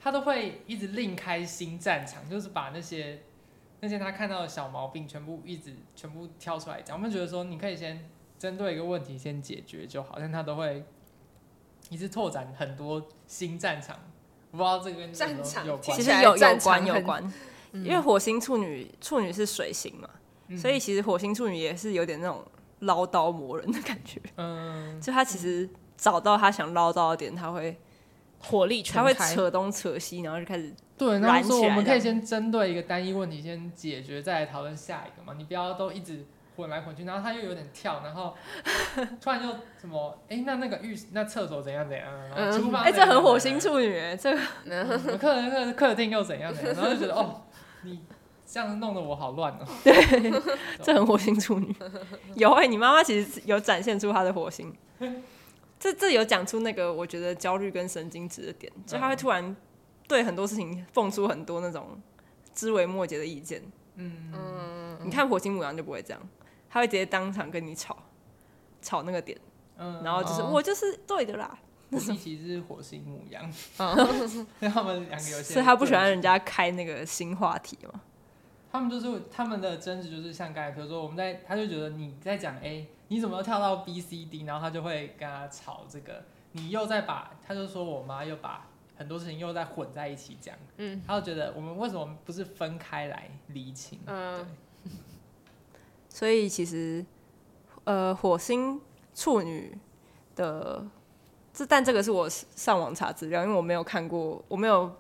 [0.01, 3.21] 他都会一直另开新战场，就是把那些
[3.79, 6.95] 那些他看到的小毛病全部一直全部挑出来讲。
[6.97, 10.83] 我们觉得说你可以先针对一个问题先解决就好，但他都会
[11.89, 13.97] 一直拓展很多新战场。
[14.51, 17.33] 我不知道这个跟战场有关，其实有有关有关，
[17.71, 20.09] 因为火星处女处女是水星嘛，
[20.47, 22.43] 嗯、所以其实火星处女也是有点那种。
[22.79, 27.75] 唠叨磨人的感觉，嗯，就他其实找到他想唠叨的点，他会
[28.39, 38.36] 火力全开，他会扯东扯西，然后就开始对，然后说我们可以先针对一个单一问题先解决，再来讨论下一个嘛，你不要都一直混来混去，然后他又有点跳，然后
[39.21, 47.41] 突然就什么，哎、欸，那那个浴室那厕所怎样怎样，然后厨房，哎、欸，这很火星处女，哎，这个客人客客厅又怎样怎样，然后就觉得哦，
[47.84, 48.02] 你。
[48.48, 49.65] 这样弄得我好乱哦。
[49.84, 50.32] 对，
[50.82, 51.76] 这很火星处女。
[52.36, 54.71] 有哎、欸，你妈妈其实有展现出她的火星。
[55.79, 59.55] 这这有讲出那个我觉得焦虑跟神经质的点，就他会突然
[60.07, 62.01] 对很多事情蹦出很多那种
[62.53, 63.61] 枝微末节的意见。
[63.95, 64.99] 嗯嗯。
[65.03, 66.29] 你看火星母羊就不会这样，
[66.69, 67.97] 他会直接当场跟你吵，
[68.81, 69.38] 吵那个点。
[69.77, 70.01] 嗯。
[70.03, 71.59] 然后就是、哦、我就是对的啦。
[71.91, 73.43] 我其实是火星母羊。
[73.77, 74.47] 嗯。
[74.71, 75.43] 他们两个有些。
[75.43, 78.01] 所以他不喜欢人家开那个新话题嘛。
[78.71, 94.00] 他们就是他们的争执，就是像刚才，比如说我们在，他就觉得你在讲 A，你怎么跳到 B、C、D，然后他就会跟他吵这个，你又在把，他就说我妈又把很多事情又在混在一起讲，嗯，他就觉得我们为什么不是分开来厘清？
[94.06, 94.46] 嗯，
[94.84, 94.91] 对，
[96.10, 97.06] 所以其实，
[97.84, 98.80] 呃，火星
[99.13, 99.78] 处女
[100.36, 100.86] 的
[101.54, 104.96] 这，但这个是我上网查资料，因为我没有看过，我没有。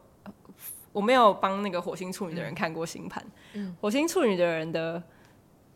[0.95, 3.21] 我没有帮那个火星处女的人看过星盘。
[3.51, 5.03] 嗯、火星处女的人的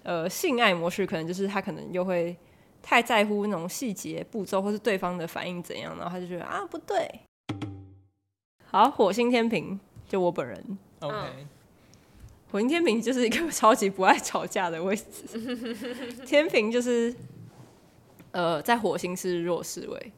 [0.04, 2.36] 呃性爱模式，可能就是他可能又会
[2.82, 7.08] 太在乎那种细节步骤，或是对方的反应怎样，然后他就觉得啊不对。
[8.66, 10.78] 好，火星天平就我本人。
[11.00, 11.16] OK，
[12.52, 15.04] 火星天平就是一个超级不爱吵架的位置。
[16.26, 17.14] 天平就是
[18.32, 20.12] 呃在火星是弱势位，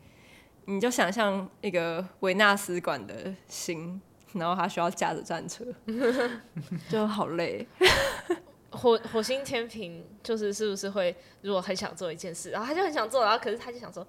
[0.65, 4.01] 你就想象一个维纳斯管的星。
[4.33, 5.65] 然后他需要驾着战车，
[6.87, 7.67] 就好累。
[8.71, 14.05] 火火星天平就是是不是会，如果很想做一件事，然后他就很想做，然后可是他就想说，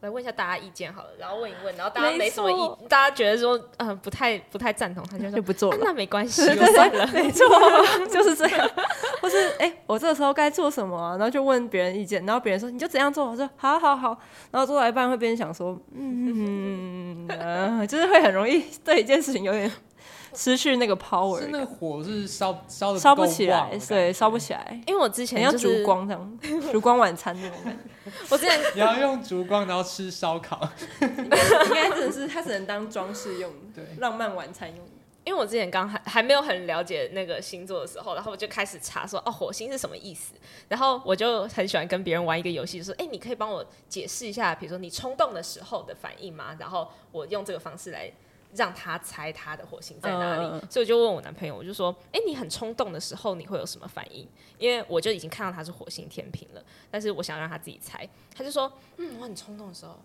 [0.00, 7.46] 来问一下大家意见好了，然后问一问，然后大家没什么意，大家觉得说，嗯、呃，不太不太赞同，他就说就不做了、啊，那没关系，就算了， 没错，
[8.08, 8.70] 就是这样。
[9.22, 11.12] 或是哎、欸，我这个时候该做什么、啊？
[11.16, 14.18] 然后就问别人意见，然后别人说你就怎样做，我说好好好，
[14.50, 19.72] 然后做到一半会边想说，嗯，呃、就是会很容易对一件事情有点。
[20.34, 24.82] 失去那个 power，是那个火是烧烧的烧不起来，对，烧不起来。
[24.86, 26.38] 因为我之前要烛光这样，
[26.72, 28.10] 烛光晚餐那种感觉。
[28.28, 30.60] 我之前 你要用烛光，然后吃烧烤，
[31.00, 31.28] 应
[31.74, 34.84] 该只是它只能当装饰用，对，浪漫晚餐用。
[35.24, 40.34] 因为我之前刚还还没有很了解那个星座的时候，然后我就开始查说哦，火星是什么意思？
[40.68, 46.54] 然后我就很喜欢跟别人玩一个游戏，就说哎，你可以帮我解释一下，比如说你冲动的时候的反应吗？
[46.58, 48.12] 然后我用这个方式来。
[48.54, 54.26] 让他猜他的火星在哪里，嗯、所以我就问我男朋友，我就说：“哎、欸，你很冲动的时候，你会有什么反应？”
[54.58, 59.98] 因为我就已经看到他是火星天平了，但是我想让他自己猜，他就说：“嗯，我很冲动的时候。”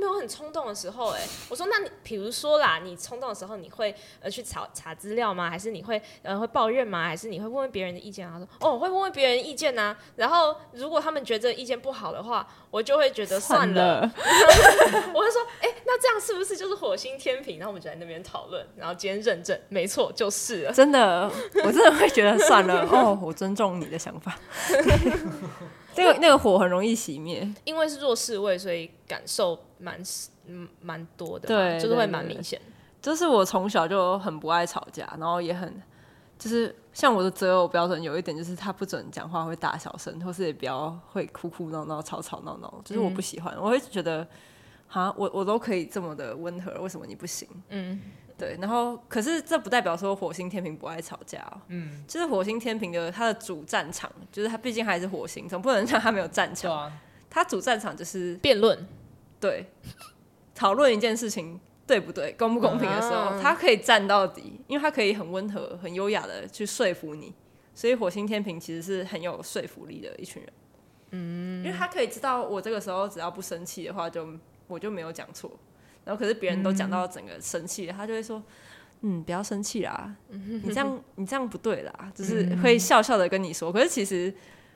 [0.00, 5.48] 没有很冲动的时候，哎，我说，那你比如说啦，你冲动的时候，你会呃去查查资料吗？
[5.48, 7.04] 还是你会呃会抱怨吗？
[7.04, 8.32] 还是你会问问别人的意见啊？
[8.34, 9.98] 他说，哦，会问问别人的意见呐、啊。
[10.16, 14.00] 然后如果他们觉得意见不好的话，我就会觉得算了。
[15.14, 17.58] 我就说，哎，那这样是不是就是火星天平？
[17.58, 20.72] 然后我们就在那边讨论，然后今天认证，没错，就是了。
[20.72, 21.30] 真的，
[21.64, 22.86] 我真的会觉得算了。
[22.90, 24.36] 哦，我尊重你的想法。
[25.96, 30.00] 那个那个火很容易熄灭，因为是弱势位，所以感受蛮
[30.46, 32.60] 嗯蛮多的，对，就是会蛮明显。
[33.00, 35.82] 就是我从小就很不爱吵架，然后也很
[36.38, 44.26] 就是像我的择偶标准有一点就是他不准讲话会大小声，或是也比较会哭哭闹闹、吵吵闹闹，就是我不喜欢，嗯、我会觉得
[44.86, 47.48] 哈，我我都可以这么的温和，为什么你不行？
[47.70, 48.00] 嗯。
[48.38, 51.60] 对，然后可是这不代表说火星天平不爱吵架哦。
[51.68, 56.72] 嗯，就是火星天平的它的主战场，就是它毕竟还是火星，总不能让它没有战场。
[56.72, 56.92] 啊、
[57.30, 58.86] 它主战场就是辩论，
[59.38, 59.66] 对，
[60.54, 67.32] 讨论一件事情对不对、公不公平的时候，它可以战到底，因为它可以很温和、很优雅的去说服你。
[67.74, 70.52] 所以火星天平其实是很有说服力的一群人。
[71.12, 75.50] 嗯，因为他可以知道我这个时候只要不生气的话就，就我就没有讲错。
[76.04, 78.42] 然后可是别人都讲到整个生气了，嗯、他就会说
[79.02, 81.92] ：“嗯，不要生气啦， 嗯、你这样你这样不对啦。
[82.00, 83.72] 嗯”就是会笑笑的跟你说。
[83.72, 84.32] 可是其实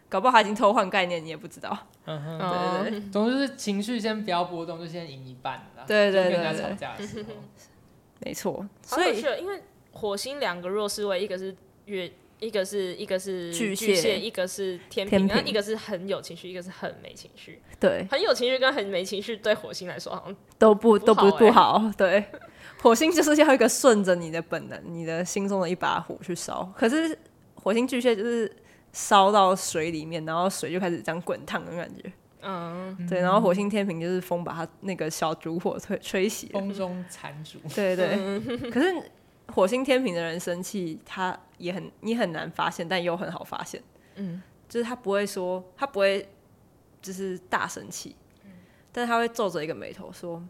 [0.09, 1.77] 搞不好他已经偷换概念，你也不知道。
[2.05, 2.39] 嗯哼，
[2.83, 5.85] 对对对，总之是情绪先不要波动，就先赢一半啦。
[5.87, 7.29] 对对对，对，跟人家吵架的时候，
[8.25, 8.69] 没错。
[8.83, 9.63] 所以因为
[9.93, 11.57] 火星两个弱势位，一个是
[11.87, 12.13] 月。
[12.39, 17.63] 一个是一个是巨蟹，巨蟹一个是天平，然后一个是很有情绪，一个是很没情绪。
[17.81, 21.83] 对，很有情绪跟很没情绪对火星来说好像都不都不不好。
[21.97, 22.23] 对，
[22.83, 26.71] 火星就是要一个顺着你的本能，你的心中的一把火去烧。
[26.77, 27.19] 可是
[27.55, 28.55] 火星巨蟹就是
[28.93, 32.13] 烧到水里面，然后水就开始这样滚烫的感觉。
[32.43, 33.21] 嗯，对。
[33.21, 37.59] 然后火星天平就是风把它那个小烛火吹吹熄，风中残烛。
[37.75, 38.71] 对对。
[38.71, 38.95] 可是。
[39.49, 43.83] 火星天平的人生气，他也很你很难发现，但又很好发现。
[44.17, 46.29] 嗯，就是他不会说，他不会
[47.01, 48.51] 就是大生气，嗯，
[48.93, 50.43] 但是他会皱着一个眉头说：“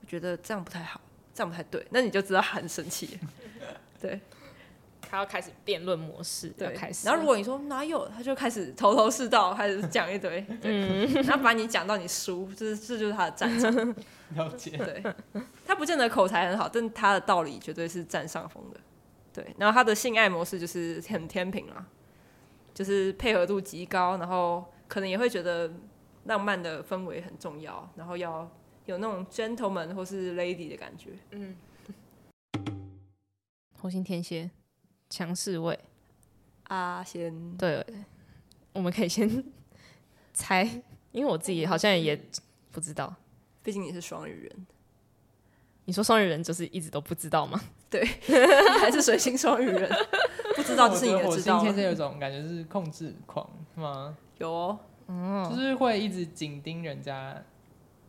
[0.00, 1.00] 我觉得这样不太好，
[1.34, 3.18] 这样不太对。”那你就知道他很生气。
[4.00, 4.20] 对。
[5.12, 7.06] 他要开始辩论模式，对，开始。
[7.06, 13.70] 然后如果你说哪有，他就开始头头是道，开始讲一堆， 嗯， 然后把你讲到你输，这这就是他的战场。
[14.34, 14.74] 了解。
[14.78, 15.04] 对，
[15.66, 18.80] 他不见得口才很好，但他的道理绝对是占上风的。
[19.34, 21.86] 对，然后他的性爱模式就是很天平啊，
[22.72, 25.70] 就是配合度极高，然后可能也会觉得
[26.24, 28.50] 浪漫的氛围很重要，然后要
[28.86, 31.10] 有那种 gentleman 或是 lady 的感觉。
[31.32, 31.54] 嗯。
[33.78, 34.50] 红星天蝎。
[35.12, 35.78] 强势位，
[36.68, 37.84] 啊先对，
[38.72, 39.44] 我们可以先
[40.32, 40.64] 猜，
[41.10, 42.18] 因为我自己好像也
[42.70, 43.14] 不知道，
[43.62, 44.66] 毕竟你是双鱼人。
[45.84, 47.60] 你说双鱼人就是一直都不知道吗？
[47.90, 48.02] 对，
[48.80, 49.90] 还是水星双鱼人，
[50.56, 51.62] 不知道就是你的知道。
[51.62, 53.46] 今天有种感觉是控制狂
[53.76, 54.16] 吗？
[54.38, 57.36] 有哦，就是会一直紧盯人家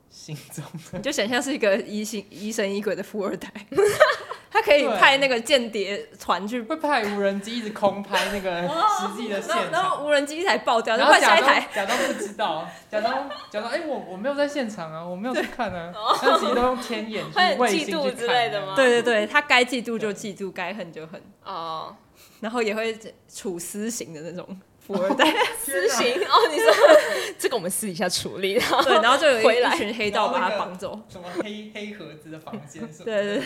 [0.09, 3.51] 心中的，你就想象是一个疑心疑神疑鬼的富二代。
[4.63, 8.61] 他可以派那个间谍团去，会派无人机一直空拍那个
[8.99, 18.51] 实际的现场，然后无人机一台爆掉，然后下一台假装不知道， 假装假装哎我我没有在现场啊，我没有去看啊， 但其实都用天眼去卫星去看。
[18.75, 21.21] 对对对，他该嫉妒就嫉妒，该恨就恨。
[21.43, 21.95] 哦，
[22.39, 22.97] 然后也会
[23.33, 24.57] 处私刑的那种。
[24.85, 26.73] 富二代私刑哦，你说
[27.39, 33.43] 这个我们私底下处理，对，然后就有一群黑道把他绑走，什么黑黑盒子的房间，对对对，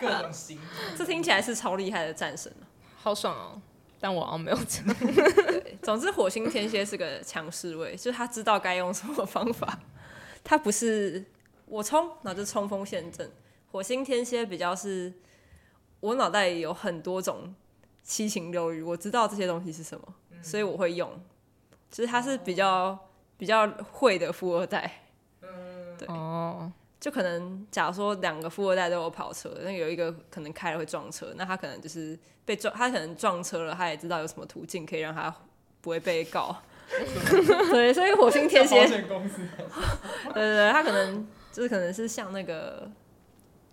[0.00, 0.58] 各种刑，
[0.98, 2.52] 这听起来是超厉害的战神，
[2.96, 3.62] 好爽哦！
[4.00, 4.96] 但我好像没有这样。
[5.46, 9.78] 对，总之火星天蝎是个强势位，就是他知道该用什么方法，
[10.42, 11.24] 他不是
[11.66, 13.30] 我冲，那就冲锋陷阵。
[13.70, 15.12] 火星天蝎比较是，
[16.00, 17.54] 我脑袋里有很多种
[18.02, 20.14] 七情六欲，我知道这些东西是什么。
[20.42, 21.10] 所以我会用，
[21.90, 22.98] 其实他是比较
[23.36, 25.02] 比较会的富二代，
[25.42, 35.34] 嗯，对，哦，就可能假如说两个富二代都有跑车，那有一个可能开了会撞车，那他可能就是被撞，他可能撞车了，他也知道有什么途径可以让他
[35.80, 36.56] 不会被告，
[37.70, 39.02] 对，所以火星天蝎， 对
[40.34, 42.90] 对对，他可能就是可能是像那个。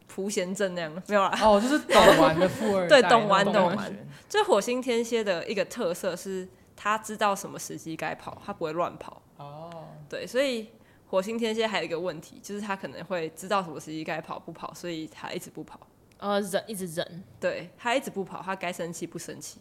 [0.09, 3.95] 蒲贤镇那样没有啦，哦，就是懂玩的富二代， 对，懂玩懂玩。
[4.27, 6.47] 这火星天蝎的一个特色是，
[6.77, 9.21] 他知道什么时机该跑，他不会乱跑。
[9.35, 10.69] 哦，对，所以
[11.07, 15.79] 火星天蝎还有一个问题，就是他可能会知道什么时机该跑不跑，所以他一直不跑。
[16.19, 19.59] 呃，忍一直忍，对，他一直不跑，他该生气不生气，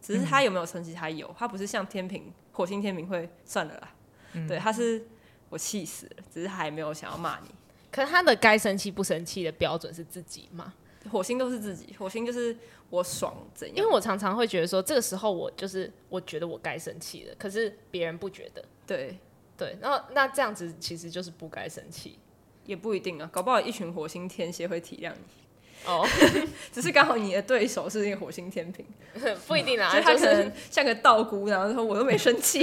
[0.00, 3.90] 只是他有没有生气，他有，他不是像天平、火星天平会算了啦。
[4.32, 5.04] 嗯、对，他是
[5.48, 7.50] 我气死了，只是他还没有想要骂你。
[7.90, 10.72] 可是他的该生气不生气的标准是自己吗？
[11.08, 12.56] 火星都是自己，火星就是
[12.90, 13.76] 我爽怎样？
[13.76, 18.62] 因为我常常会觉得说，这个时候我就是我觉得我该生气了，可是别人不觉得。
[18.86, 19.18] 对
[19.56, 22.18] 对，然后那这样子其实就是不该生气，
[22.66, 25.86] 也不一定啊，搞不好一群火星天蝎会体谅你。
[25.86, 26.06] 哦，
[26.70, 28.84] 只是刚好你的对手是那个火星天平，
[29.48, 32.58] 不一定啊， 就他可能像个道姑，然后说我都没生气，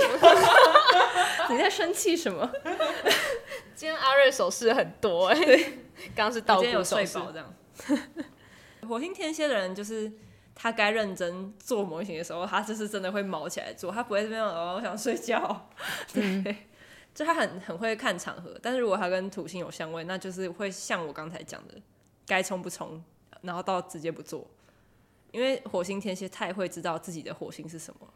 [1.49, 2.47] 你在生气什么？
[3.73, 5.63] 今天阿瑞手势很多哎、欸，
[6.15, 7.53] 刚刚是道姑有睡饱这样。
[8.87, 10.11] 火星天蝎的人就是
[10.55, 15.69] 他该认真做模型的时候，他就是真的会毛起来做，他不会这边哦，我想睡觉。
[16.13, 16.55] 对，嗯、
[17.13, 21.75] 就他很很会看场合，但是如果他跟土星有相位，那就是会像我刚才讲的。
[22.29, 23.01] 该冲不冲，
[23.39, 24.45] 然后到直接不做，
[25.31, 28.13] 因为火星天蝎太会知道自己的火星是什么。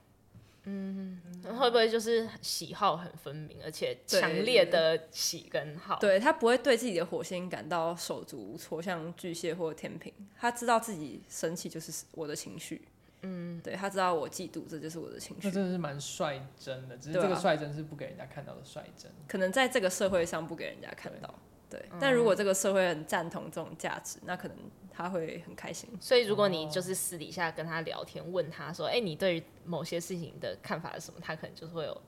[0.64, 5.98] 嗯，会不会就是喜好很分明，而且强烈的喜跟好？
[6.00, 12.88] 对，他不会对自己的火星感到手足无措，像巨蟹或天平，他知道自己生气就是我的情绪。
[13.24, 15.48] 嗯，对，他知道我嫉妒，这就是我的情绪。
[15.48, 21.34] 那真的是蛮率真的，只是这个率真是不给人家看到的率真，啊，可能在这个社会上不给人家看到。
[21.70, 24.58] 对，但如果这个社会很赞同这种价值，那可能
[24.92, 25.90] 他会很开心。
[26.00, 32.02] 所以，如果你就是私底下跟他聊天，问他说：“哎、欸，你对于某些事情的看法是什么？”他可能就是会有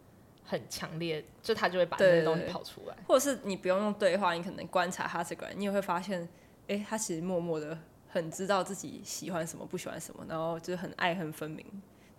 [0.43, 2.95] 很强烈，就他就会把那些东西跑出来。
[3.07, 6.21] 或者是你不用用对话，你可能观察他这个人，你也会发现，
[6.67, 7.77] 哎、欸，他其实默默的
[8.09, 11.65] 很知道自己喜欢什么，不喜欢什么，然后就是很爱恨分明，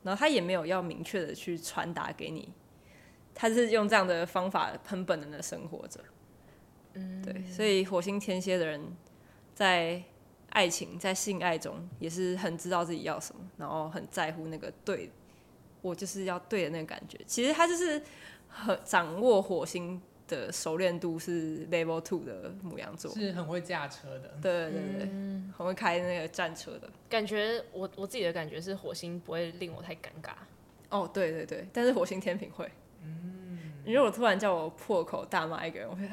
[0.02, 2.52] 然后他也没有要明确的去传达给你，
[3.34, 6.00] 他是用这样的方法很本能的生活着。
[6.94, 8.80] 嗯，对，所以火星天蝎的人
[9.52, 10.02] 在
[10.54, 15.10] 爱情、在性爱中也是很知道自己要什么，然后很在乎那个对，
[15.82, 17.18] 我就是要对的那个感觉。
[17.26, 18.00] 其实他就是
[18.48, 26.88] 很掌握火星的熟练度是 level two 的牡羊座，是很会驾车的，对对对，嗯、很会开那个战车的。
[27.10, 30.30] 感觉我我自己的感觉是火星不会令我太尴尬。
[30.88, 32.70] 哦，对对对，但是火星天平会。
[33.86, 36.08] 如果突然叫我破口大骂一个人，我会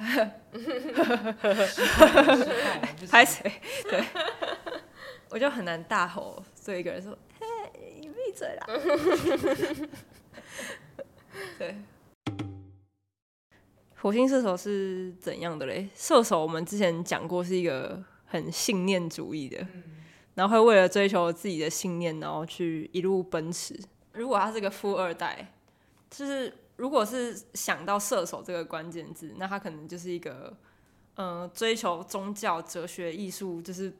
[3.07, 3.49] 拍谁？
[3.89, 4.03] 对，
[5.29, 7.45] 我就很难大吼对一个人说：“嘿，
[8.01, 8.67] 你闭嘴啦！”
[11.57, 11.75] 对，
[13.95, 15.87] 火星射手是怎样的嘞？
[15.95, 19.65] 射手我们之前讲过是一个很信念主义的，
[20.35, 23.79] 然后会为了追求自己的信念，然后去一路奔驰。
[24.11, 25.53] 如果他是个富二代，
[26.09, 26.53] 就是。
[26.81, 30.51] 如果是想到射手这个关键字，那他可能就是一个，
[31.13, 33.93] 嗯、呃，追求宗教、哲学、艺术，就是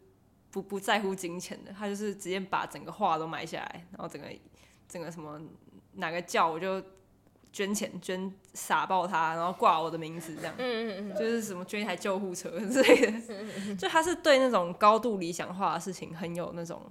[0.49, 1.71] 不不在乎金钱的。
[1.71, 4.27] 他就是直接把整个画都买下来，然后整个
[4.89, 5.39] 整个什么
[5.93, 6.81] 哪个教我就
[7.53, 10.55] 捐钱捐傻爆他，然后挂我的名字这样。
[10.57, 13.75] 嗯嗯嗯，就是什么捐一台救护车之类的。
[13.75, 16.81] 就他是对那种高度理想化的事情很有那种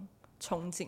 [0.40, 0.86] 憧憬。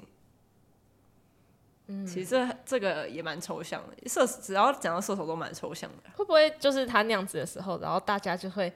[2.07, 6.11] 其实这这个也蛮抽象的，射只要讲到射手都蛮抽象的。
[6.15, 8.73] 会不会就是他那样子的时候，然后大家就会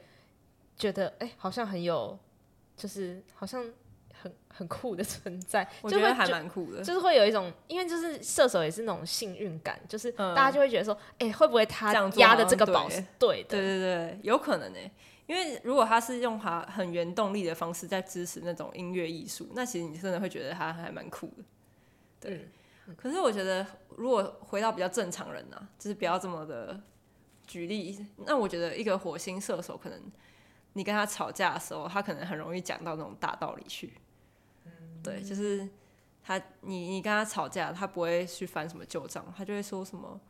[0.76, 2.18] 觉得，哎、欸，好像很有，
[2.76, 3.64] 就是好像
[4.12, 5.68] 很很酷的存在。
[5.82, 13.48] 我觉得还蛮酷的就，就是会有一种，因为就是射手也是那种幸运感，就是大家就会觉得说，哎、欸，会不会他压的这个宝是对的？
[13.50, 14.78] 对对对，有可能呢。
[15.26, 21.44] 因为如果他是用他很原动力的方式在支持那种音乐艺术，那其实你真的会觉得他还蛮酷的。
[22.20, 22.34] 对。
[22.34, 22.48] 嗯
[22.96, 23.66] 可是我觉得，
[23.96, 26.80] 如果回到比较正常人呢、啊，就是不要这么的
[27.44, 28.06] 举例。
[28.18, 30.00] 那我觉得一个火星射手，可能
[30.74, 33.94] 你跟他吵架的时候，他可能很容易讲到那种大道理去。
[35.02, 35.68] 对，就是
[36.22, 40.20] 他，你你跟他吵架，他不会去翻什么旧账，他就会说什么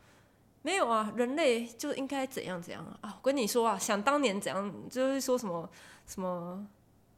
[0.63, 2.99] 没有啊，人类就应该怎样怎样啊。
[3.03, 5.69] 啊，我跟你说啊，想当年怎样，就是说什么
[6.07, 6.67] 什么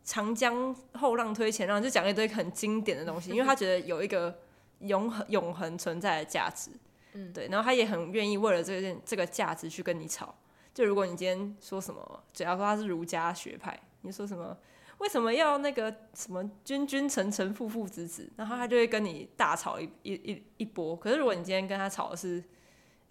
[0.03, 4.37] 长江后浪推前浪，就讲一堆很经典的东西，因为他觉得有一个。
[4.81, 6.71] 永恒永恒存在的价值，
[7.13, 10.35] 嗯，对，然后他也很愿意为了这件这个价值去跟你吵。
[10.75, 14.57] 就如果你今天说什么，只要说他是儒家学派，你说什么
[14.99, 20.95] 为什么要那个什么君君臣臣父父子子，然后他就会跟你大吵一一一一波。
[20.95, 22.39] 可是如果你今天跟他吵的是，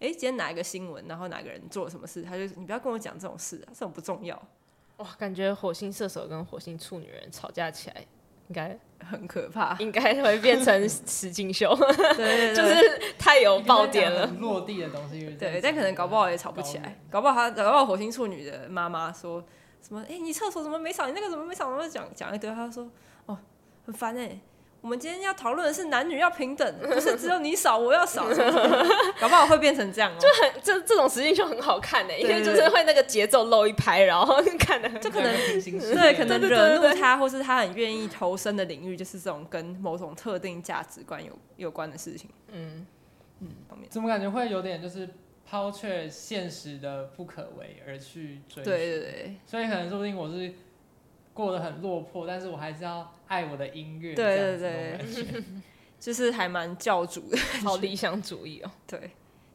[0.00, 4.40] 哎，今天哪一个新闻，然后哪个人做了什么事，他就你不要跟我讲这种事啊，这种不重要。
[4.96, 8.06] 哇，感觉火星射手跟火星处女人吵架起来。
[8.48, 8.78] 应该
[9.08, 11.74] 很可怕，应该会变成 实境秀，
[12.16, 15.36] 对，对，对，就是太有爆点了，落地的东西。
[15.38, 19.44] 对，但可能搞不好也吵不起来，搞不好他搞不好火星处女的妈妈说
[19.80, 20.00] 什么？
[20.02, 21.06] 哎、欸，你厕所怎么没扫？
[21.06, 21.70] 你那个怎么没扫？
[21.70, 22.90] 然后讲讲一堆，他说
[23.26, 23.38] 哦，
[23.86, 24.40] 很烦哎、欸。
[24.80, 28.28] 我们今天要讨论的是男女要平等，不是只有你少我要少，
[29.20, 30.12] 搞不好会变成这样。
[30.18, 42.30] 就很这这种实境秀很好看呢、欸，因为就是会那个节奏漏一拍，然后看的就可能对，可能惹怒他，或是他很愿意投身的领域，就是这种跟某种特定价值观有有关的事情。
[42.52, 42.86] 嗯
[43.40, 43.48] 嗯，
[43.90, 45.08] 怎么感觉会有点就是
[45.44, 48.62] 抛却现实的不可为而去追？
[48.62, 50.54] 对对对，所以可能说不定我是。
[51.38, 54.12] 过得很落魄，但是我还是要爱我的音乐。
[54.12, 55.44] 对对对，
[56.00, 58.70] 就是还蛮教主的，好理想主义哦。
[58.88, 59.12] 对，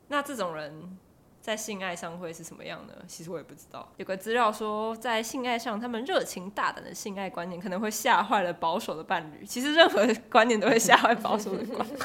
[0.07, 0.97] 那这种人
[1.41, 2.93] 在性爱上会是什么样呢？
[3.05, 3.85] 其实我也不知道。
[3.97, 9.45] 有个资料说，在性爱上，他们热情大胆的性爱观念可能会吓坏了保守的伴侣。
[9.45, 11.99] 其实任何观念都会吓坏保守的观念。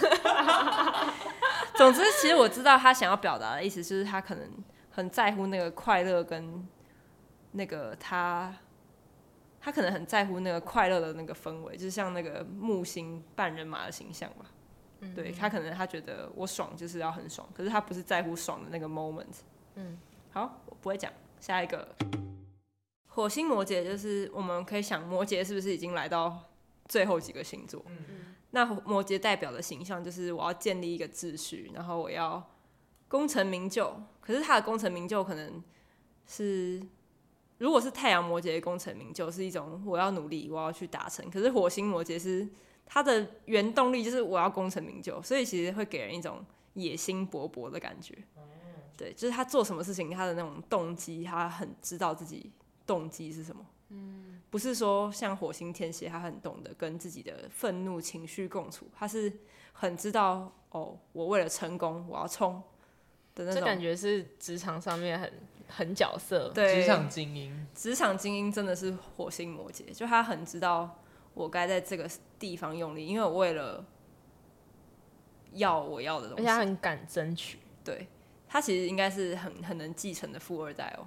[1.78, 4.44] 总之，其实我知道他想要表达的意思，就是他可能
[4.90, 6.66] 很在乎那个快乐跟
[7.52, 8.52] 那个他。
[9.68, 14.46] 他可能很在乎那个快乐的那个氛围，就是像那个木星半人马的形象吧。
[15.00, 19.42] 嗯、对，他可能他觉得我爽就是要很爽，可是他不是在乎爽的那个 moment。
[19.74, 19.98] 嗯，
[20.30, 21.86] 好，我不会讲下一个。
[23.08, 26.48] 火星摩羯就是我们可以想，摩羯是不是已经来到
[26.86, 27.84] 最后几个星座？
[27.88, 32.42] 嗯、那摩羯代表的形象就是我要建立一个秩序，然后我要
[33.06, 33.94] 功成名就。
[34.22, 35.62] 可是他的功成名就可能
[36.26, 36.82] 是。
[37.58, 41.28] 如果是太阳摩羯功成名就是一种我要努力，我要去达成。
[41.30, 42.48] 可是火星摩羯是
[42.86, 46.44] 他的原动力，就是我要功成名就，所以其实会给人一种
[46.74, 48.16] 野心勃勃的感觉。
[48.96, 52.50] 对，就是他做什么事情，他的那种动机，他很知道自己
[52.86, 53.64] 动机是什么。
[53.90, 59.32] 嗯，不是说像火星天蝎，他很懂得跟自己的愤怒情绪共处，他是
[59.72, 62.62] 很知道哦，我为了成功，我要冲
[63.44, 63.60] 的那种。
[63.60, 65.32] 这感觉是职场上面很。
[65.70, 70.98] 很角色，对，职场精英，职场精英真的是火星摩羯，就他很知道
[71.34, 72.08] 我该在这个
[72.38, 73.84] 地方用力，因为我为了
[75.52, 77.58] 要我要的东西，而且他很敢争取。
[77.84, 78.08] 对，
[78.48, 81.06] 他其实应该是很很能继承的富二代哦。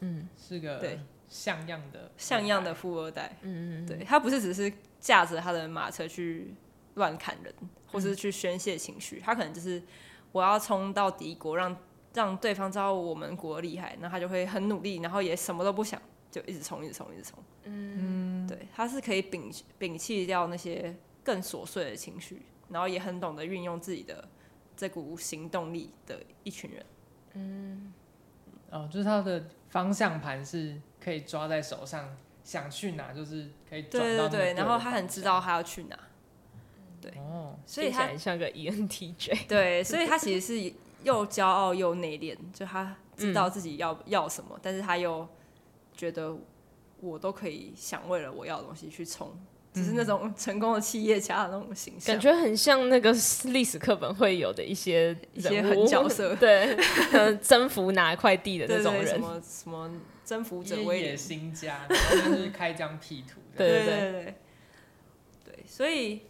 [0.00, 0.98] 嗯，是个对
[1.28, 3.38] 像样的像样的富二代。
[3.42, 6.52] 嗯嗯，对，他不是只是驾着他的马车去
[6.94, 7.54] 乱砍人，
[7.92, 9.80] 或是去宣泄情绪，嗯，他可能就是
[10.34, 11.74] 我要冲到敌国让。
[12.16, 17.42] 让对方知道我们国厉害，那他就会很努力，然后也什么都不想，就一直冲，一直冲，一直冲。
[17.64, 24.28] 嗯，对，他是可以摒摒弃掉那些更琐碎的情绪，然后也很懂得运用自己的
[24.76, 26.86] 这股行动力的一群人。
[27.32, 27.92] 嗯，
[28.70, 35.98] 哦，就是他的方向盘是可以抓在手上，想去哪就是可以转到对对对，然后他很知道他要去哪。
[37.10, 39.46] 对，哦，所以他很像个 ENTJ。
[39.48, 40.72] 对，所以他其实是。
[41.04, 45.28] 又骄傲又内敛，就他知道自己要、嗯、要什么，但是他又
[45.94, 46.34] 觉得
[46.98, 49.30] 我都可以想为了我要的东西去冲，
[49.74, 53.14] 只是那种成功的企业家的那种形象，感觉很像那个
[53.48, 56.74] 历史课本会有的一些一些狠角色， 对，
[57.42, 59.90] 征服哪一块地的那种人，什么什么
[60.24, 63.84] 征服者威野心家，然后就是开疆辟土，对对。
[63.84, 64.34] 对对，对，
[65.44, 66.22] 对，所以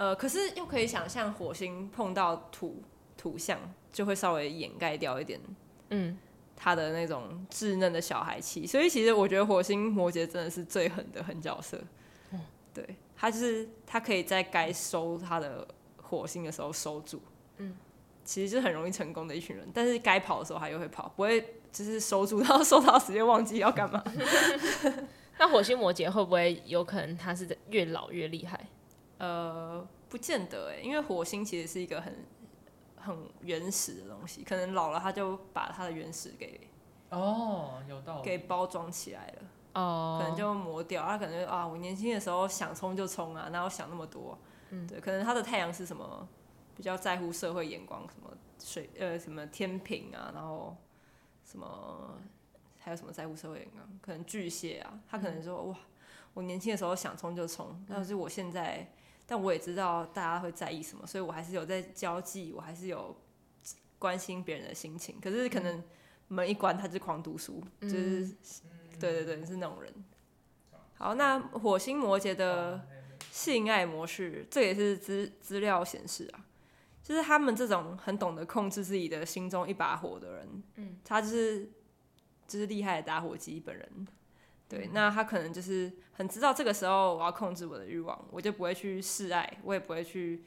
[0.00, 2.82] 呃，可是又可以想象火星碰到土
[3.16, 3.58] 土象。
[3.92, 5.40] 就会稍微掩盖掉一点，
[5.88, 6.16] 嗯，
[6.54, 11.76] 他的那种稚嫩的小孩气，所以其实我觉得火星摩羯真的是最狠的狠角色，
[12.30, 12.40] 嗯，
[12.72, 15.66] 对，他就是他可以在该收他的
[16.00, 17.20] 火星的时候收住，
[17.56, 17.76] 嗯，
[18.24, 21.40] 其实就是很容易成功的一群人，但是该跑的时候他又会跑，不会
[21.72, 24.00] 就是收住，然 后收到时间忘记要干嘛。
[25.36, 28.68] 那火星摩羯会不会有可能他是越老越厉害？
[29.20, 32.12] 呃，不见得哎，因为火星其实是一个很。
[33.02, 36.68] 很原始的东西，可能老了它就把它的原始给
[37.08, 39.42] 哦，有道理，给包装起来了
[39.72, 41.02] 哦，可能就磨掉。
[41.02, 44.38] 他可能啊，我年轻的时候想冲就冲啊，哪有想那么多？
[44.68, 46.28] 嗯，对，可能他的太阳是什么
[46.76, 48.30] 比较在乎社会眼光，什么
[48.62, 50.76] 水呃什么天平啊，然后
[51.42, 52.18] 什么
[52.80, 53.82] 还有什么在乎社会眼光？
[54.02, 55.78] 可能巨蟹啊，他可能说、嗯、哇，
[56.34, 58.86] 我年轻的时候想冲就冲，但是我现在。
[59.30, 63.16] 但我也知道大家会在意什么，所以我还是有在交际，我还是有
[63.96, 65.20] 关心别人的心情。
[65.22, 65.80] 可是可能
[66.26, 68.34] 门一关，他就狂读书，嗯、就是
[68.98, 69.94] 对对对，是那种人。
[70.94, 72.84] 好，那火星摩羯的
[73.30, 76.44] 性爱模式，这也是资资料显示啊，
[77.00, 81.70] 就是他们这种很懂得控制自己的心中一把火的人，嗯，他就是
[82.48, 84.08] 就是厉害的打火机本人。
[84.70, 90.44] 对，那他可能就是很知道这个时候我要控制我的欲望，我就不会去示爱，我也不会去，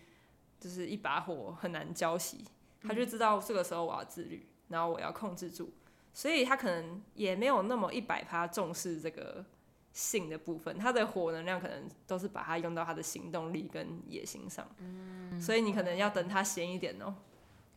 [0.62, 2.36] 就是一把火很难浇熄，
[2.82, 5.74] 他就知道这个时候我要自律，然后我要控制住，
[6.14, 9.44] 所以他可能也没有那么一百趴重视这个
[9.92, 17.14] 性的部分，他的火能量可能都是把它用到他的行动力跟野心上，嗯，所以你可能要等他闲一点哦，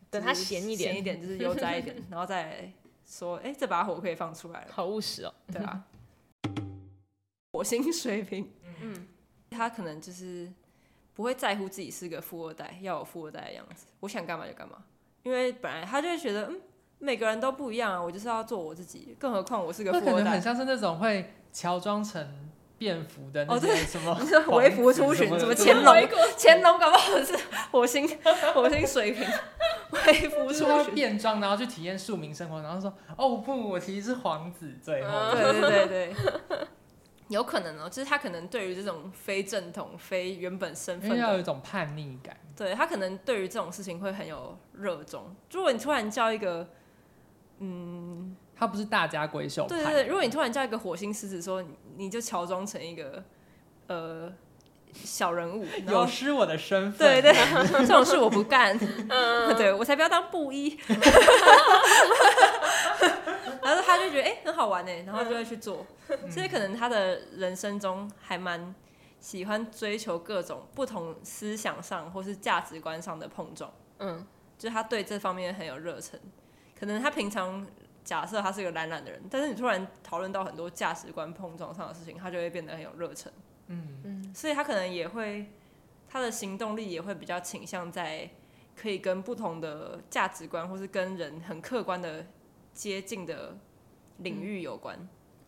[0.09, 2.71] 等他闲一点，闲一点就是悠哉一点， 然后再
[3.05, 5.83] 说，哎，这把火可以放出来了，好务实哦，对啊，
[7.57, 8.51] 火星水平，
[8.81, 9.07] 嗯，
[9.49, 10.47] 他可能就是
[11.13, 14.77] 不会在乎自己是个富二代，要有富二代的样子，我想干嘛就干嘛，
[15.23, 16.61] 因为本来他就会觉得，嗯，
[16.99, 21.33] 每个人都不一样啊，我就是要做我自己，更何况我是个富二代，很像是那种会。
[21.49, 22.23] 乔装成
[22.77, 24.15] 便服的那些什么？
[24.21, 25.95] 你说微服出巡，什么乾隆？
[26.37, 27.35] 乾隆搞不好是
[27.71, 28.07] 火星
[28.53, 29.25] 火星水平，
[29.91, 36.15] 微服出巡变装，然后去体验庶民生活，然后说：“哦不，我其实是皇子。”最后，对对对对，
[37.29, 42.35] 有可能哦，就是他可能对于这种非正统、非原本身份，要有一种叛逆感。
[42.55, 45.35] 对，他可能对于这种事情会很有热衷。
[45.51, 46.67] 如果你突然叫一个，
[47.59, 48.35] 嗯。
[48.59, 49.67] 他不是大家闺秀。
[49.67, 51.63] 对对对，如果你突然叫一个火星狮子说，
[51.95, 53.23] 你就乔装成一个
[53.85, 54.33] 呃
[54.91, 57.21] 小人物，有失我的身份。
[57.21, 57.31] 对对，
[57.85, 58.75] 这种事我不干。
[59.09, 60.75] 嗯， 对我才不要当布衣。
[63.67, 65.85] 然后他就觉得哎、欸、很好玩哎，然后就会去做。
[66.29, 68.73] 所以可能他的人生中还蛮
[69.19, 73.71] 喜欢追求各种不同思想上或是价值观上的碰撞。
[73.99, 74.25] 嗯，
[74.57, 76.19] 就他对这方面很有热忱。
[76.79, 77.65] 可能他平常。
[78.07, 83.29] 假设他是一个懒懒的人，但是你突然讨论到很多价值观碰撞上的事情，他就会变得很有热忱。
[83.67, 85.51] 嗯嗯，所以他可能也会，
[86.07, 88.29] 他的行动力也会比较倾向在
[88.77, 92.25] 可以跟不同的价值观或是跟人很客观的
[92.77, 93.57] 接近的
[94.19, 94.95] 领域有关。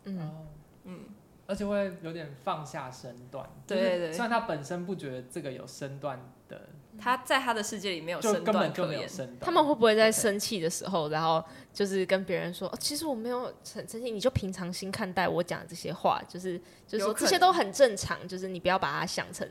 [0.05, 0.47] 嗯嗯，
[0.85, 0.99] 嗯，
[1.45, 3.47] 而且会有点放下身段。
[3.67, 6.59] 对对对，虽然他本身不觉得这个有身段的。
[6.97, 9.07] 他在他的世界里没有身段可言。
[9.39, 19.47] 他们会不会在生气的时候，然后就是跟别人说、哦：“其实我没有很生气，你就平常心看待我讲的这些话，就是就是说这些都很正常，就是你不要把它想成。”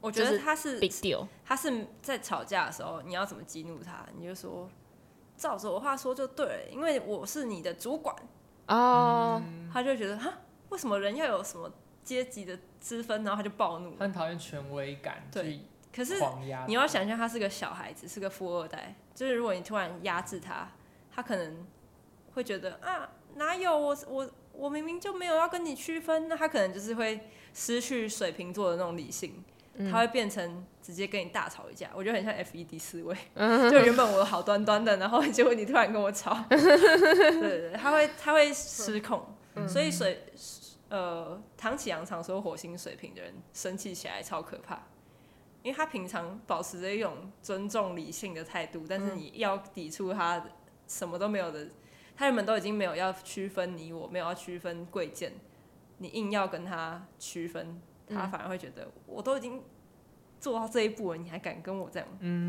[0.00, 1.26] 我觉得他是 big deal。
[1.44, 4.04] 他是在吵架的时候，你要怎么激怒他？
[4.18, 4.68] 你就说
[5.36, 8.14] 照着我话说就对了，因为我是你的主管
[8.68, 9.42] 哦。
[9.44, 10.32] 嗯、他就觉得哈，
[10.70, 11.70] 为什么人要有什么
[12.02, 13.22] 阶级的之分？
[13.22, 15.28] 然后他就暴怒，很讨厌权威感。
[15.30, 15.60] 对。
[15.94, 16.20] 可是
[16.66, 18.94] 你要想象他是个小孩子，是个富二代。
[19.14, 20.70] 就是如果你突然压制他，
[21.10, 21.66] 他可能
[22.34, 26.28] 会觉得啊，哪有我我我明明就没有要跟你区分。
[26.28, 29.42] 那他可能就是会失去水瓶座的那种理性，
[29.90, 31.90] 他会变成直接跟你大吵一架。
[31.94, 33.16] 我觉得很像 FED 思维，
[33.70, 39.34] 就原本我好端端的，然后结果你突然跟我吵，对 对对，他会他会失控。
[39.68, 40.26] 所以水
[40.88, 44.82] 呃，唐启阳常说火星水瓶的人生气起来超可怕。
[45.62, 50.46] 因为他平常保持着一种尊重理性的态度，但是你要抵触他
[50.86, 51.66] 什么都没有的，
[52.16, 55.32] 他原本都已经没有要区分你我，没有要区分贵贱，
[55.98, 59.62] 你硬要跟他区分，他反而会觉得我都已经
[60.40, 62.08] 做到这一步了，你还敢跟我这样？
[62.20, 62.46] 嗯，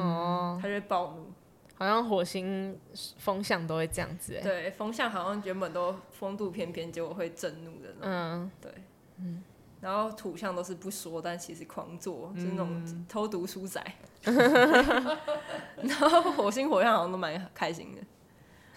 [0.61, 1.31] 他就会暴怒。
[1.75, 2.75] 好像火星
[3.17, 8.01] 风象都会这样子，对，风象好像原本都风度翩翩，结果会震怒的那种。
[8.03, 8.71] 嗯，对，
[9.17, 9.43] 嗯。
[9.79, 13.79] 然后土象都是不说，但其实狂做，就是那种偷读书仔。
[14.23, 14.35] 嗯、
[15.83, 18.01] 然后火星火象好像都蛮开心的。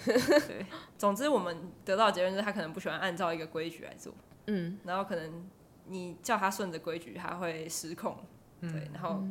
[0.04, 0.66] 对，
[0.98, 4.12] 总之我们得到的结论是他可能不喜欢按照一个规矩来做。
[4.48, 4.78] 嗯。
[4.84, 5.48] 然后可能
[5.90, 8.16] 你叫他顺着规矩，他会失控。
[8.60, 8.88] 对。
[8.94, 9.22] 然后，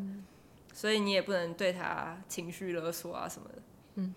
[0.74, 3.62] 所以你也不能对他情绪勒索啊什么的。
[3.95, 4.14] 嗯。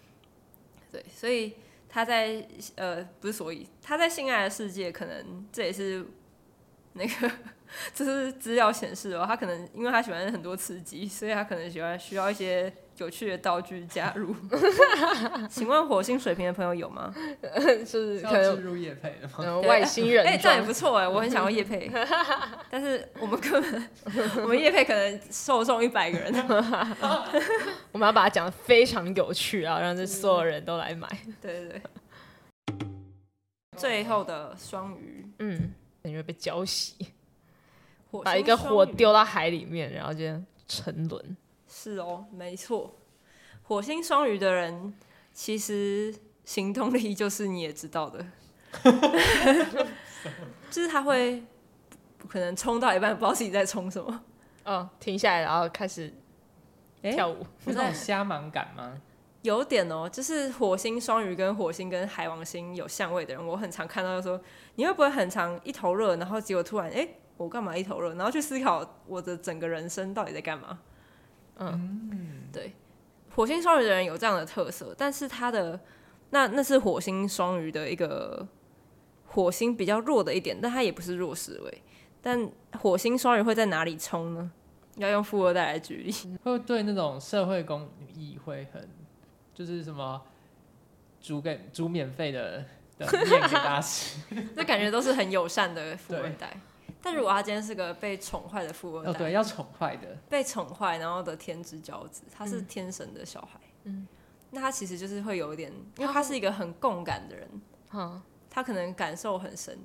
[0.91, 1.55] 对，所以
[1.89, 6.07] 他在呃不是，所以他在性爱的世界，可能这也是。
[6.95, 7.33] 那个，
[7.95, 14.35] 这是资料显示哦，他可能因为他喜欢很多刺激，所以他可能喜欢需要一些有趣的道具加入。
[15.51, 17.13] 请问火星水平的朋友有吗？
[17.87, 19.61] 是可能入业配的吗？
[19.61, 21.91] 外星人，哎、欸，这样也不错哎，我很想要业配，
[22.71, 23.89] 但是我们根本
[24.43, 26.33] 我们业配可能受众一百个人，
[27.93, 31.09] 我们要把它讲的非常有趣啊，让这所有人都来买。
[31.41, 31.83] 对对对。
[33.77, 35.73] 最后的双鱼，嗯。
[36.03, 36.95] 感觉被浇熄，
[38.25, 40.25] 把一个火丢到海里面，然后就
[40.67, 41.37] 沉沦。
[41.75, 42.95] 是哦，没错。
[43.63, 44.93] 火星双鱼的人
[45.33, 46.15] 其实
[46.45, 48.27] 行动力就是你也知道的，
[50.71, 51.43] 就是他会
[52.29, 54.25] 可能冲到一半不知道自己在冲什么，
[54.65, 56.13] 哦，停下来然后开始
[57.01, 59.01] 跳舞，是那种瞎忙感吗？
[59.41, 64.39] 有点哦，就是火星双鱼跟火星跟海王星有相位的人，我很常看到说，
[64.75, 70.79] 你会不会很常一头热，然后结果突然哎、欸，我干嘛一头热，然后去思考我的整个人生到底在干嘛？
[71.59, 72.73] 嗯，对，
[73.35, 75.79] 火星双鱼的人有这样的特色，但是他的
[76.31, 78.47] 那那是火星双鱼的一个
[79.27, 81.83] 火星比较弱的一点，但他也不是弱势位。
[82.21, 84.51] 但火星双鱼会在哪里冲呢？
[84.97, 86.13] 要用富二代来举例，
[86.45, 88.89] 会对那种社会公益会很，
[89.55, 90.21] 就是什么
[91.21, 92.65] 煮给煮免费的
[92.99, 94.21] 的面给大家吃，
[94.55, 96.61] 这感觉都是很友善的富二代。
[97.03, 104.07] 但如果他今天是个被宠坏的富二代，哦，对，要宠坏的，被宠坏然后的天之骄子，他是天神的小孩，嗯，
[104.51, 107.49] 那他其实就是会有一点，因为他是一个很共感的人，
[107.93, 109.77] 嗯，他可能感受很深，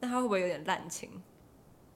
[0.00, 1.10] 那他会不会有点滥情？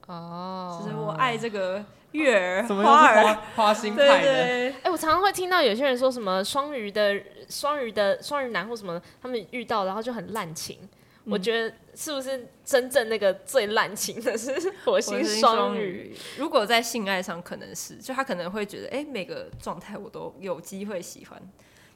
[0.07, 0.95] 哦，就是。
[0.95, 10.79] 我爱这个月儿 花儿花，花心派的，哎、欸，我常常会听到有些人说什么双鱼的双鱼的双鱼男或什么，他们遇到然后就很滥情。
[11.25, 14.53] 我觉得是不是真正那个最滥情的是
[14.83, 16.15] 火星双鱼？
[16.37, 21.41] 如果在性爱上可能是，就他可能会觉得，哎、欸，每个状态我都有机会喜欢，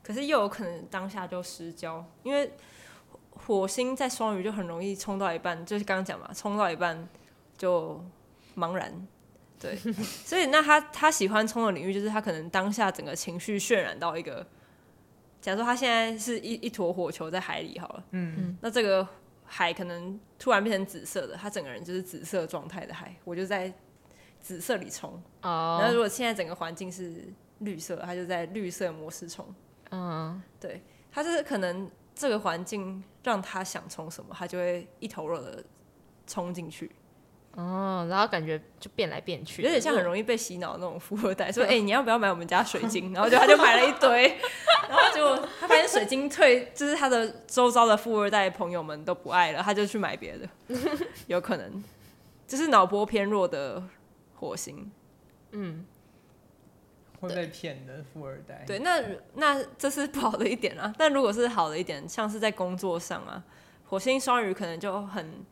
[0.01, 2.51] 可是又有可能当下就失焦，因为
[3.29, 7.07] 火星在双鱼就很容易冲到一半，就是刚刚讲嘛，冲到一半
[7.57, 8.03] 就
[8.57, 9.07] 茫然，
[9.59, 9.75] 对，
[10.25, 14.45] 所以那他他喜欢冲的领域就是他可能当下整个情绪渲染到一个。
[15.41, 19.07] 假如说他现在是一一坨火球在海里好了，嗯，那这个
[19.51, 23.73] 海可能突然变成紫色的，他整个人就是紫色状态的海，我就在
[24.39, 25.11] 紫色里冲。
[25.41, 27.25] 哦，然后如果现在整个环境是
[27.59, 29.53] 绿色，他就在绿色模式冲。
[29.91, 30.81] 嗯，对，
[31.11, 35.63] 他就是可能这个环境让他想冲什么，他就会一头热的
[36.27, 36.91] 冲进去。
[37.59, 44.37] 哦，然后感觉就变来变去，有点像很容易被洗脑那种富二代， 说：“哎、欸，你要不要买我们家水晶？”然后就他就买了一堆，
[44.87, 50.47] 然后结果他发现水晶退，就是他的周遭的富二代朋友们都不爱了，他就去买别的，
[51.27, 51.83] 有可能
[52.47, 53.83] 就是脑波偏弱的
[54.35, 54.89] 火星，
[55.51, 55.85] 嗯，
[57.19, 58.63] 会被骗的富二代。
[58.65, 59.03] 对，那
[59.33, 60.93] 那这是不好的一点啊。
[60.97, 63.43] 但如果是好的一点，像是在工作上啊，
[63.89, 65.45] 火星双鱼可能就很。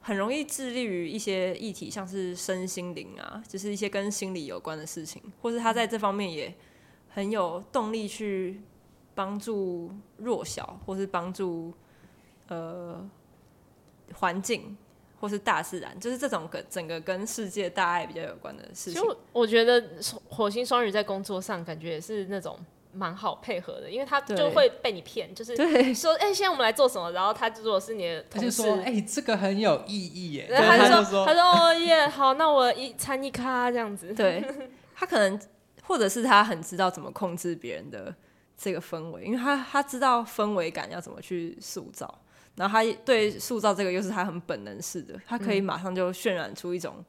[0.00, 6.52] 很容易致力于一些议题，像是身心灵啊，就是一些跟心理有关的事情，或是他在这方面也
[7.10, 8.60] 很有动力去
[9.14, 11.72] 帮助弱小，或是帮助
[12.48, 13.08] 呃
[14.14, 14.76] 环境，
[15.20, 18.94] 或是大自然，就是这种跟整个跟世界大爱比较有关的事情。
[18.94, 19.84] 其实我觉得
[20.28, 22.58] 火星双鱼在工作上感觉也是那种。
[22.92, 25.54] 蛮好配合的，因为他就会被你骗，就是
[25.94, 27.12] 说，哎、欸，现在我们来做什么？
[27.12, 30.46] 然后他如果是你的同事，他就说，哎、欸，这个很有意义耶。
[30.50, 34.12] 然后他就说，他说，哦耶，好，那我一参一咖这样子。
[34.12, 34.44] 对，
[34.94, 35.40] 他可能，
[35.84, 38.12] 或者是他很知道怎么控制别人的
[38.56, 42.12] 这个氛围，因为他他知道氛围感要怎么去塑造，
[42.56, 47.04] 然后他对塑造这个又是他很本能式的，他可以马上就渲染出一种，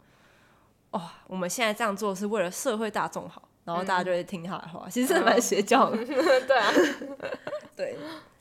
[0.91, 3.41] 哦，我们现在这样做是为了社会大众好。
[3.63, 5.97] 然后大家就会听他的话，嗯、其实是蛮邪教的。
[6.05, 6.73] 对啊，
[7.77, 7.95] 对，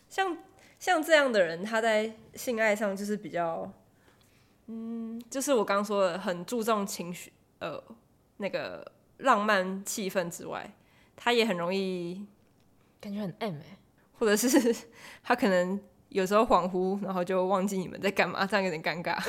[0.09, 0.37] 像
[0.79, 3.71] 像这样的人，他在性爱上就是比较，
[4.67, 7.83] 嗯，就是我刚刚说的，很注重情绪，呃，
[8.39, 10.73] 那个浪漫气氛之外，
[11.17, 12.27] 他也很容易
[12.99, 13.77] 感觉很 M 哎，
[14.19, 14.75] 或者是
[15.23, 19.23] 他可能有时候恍惚，然后就忘记你们在干嘛，这样有点尴尬。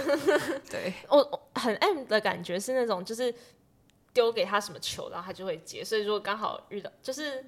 [0.70, 3.36] 对，我很 M 的感觉是那种就是。
[4.14, 5.84] 丢给他什么球，然后他就会接。
[5.84, 7.46] 所以如果刚好遇到，就是，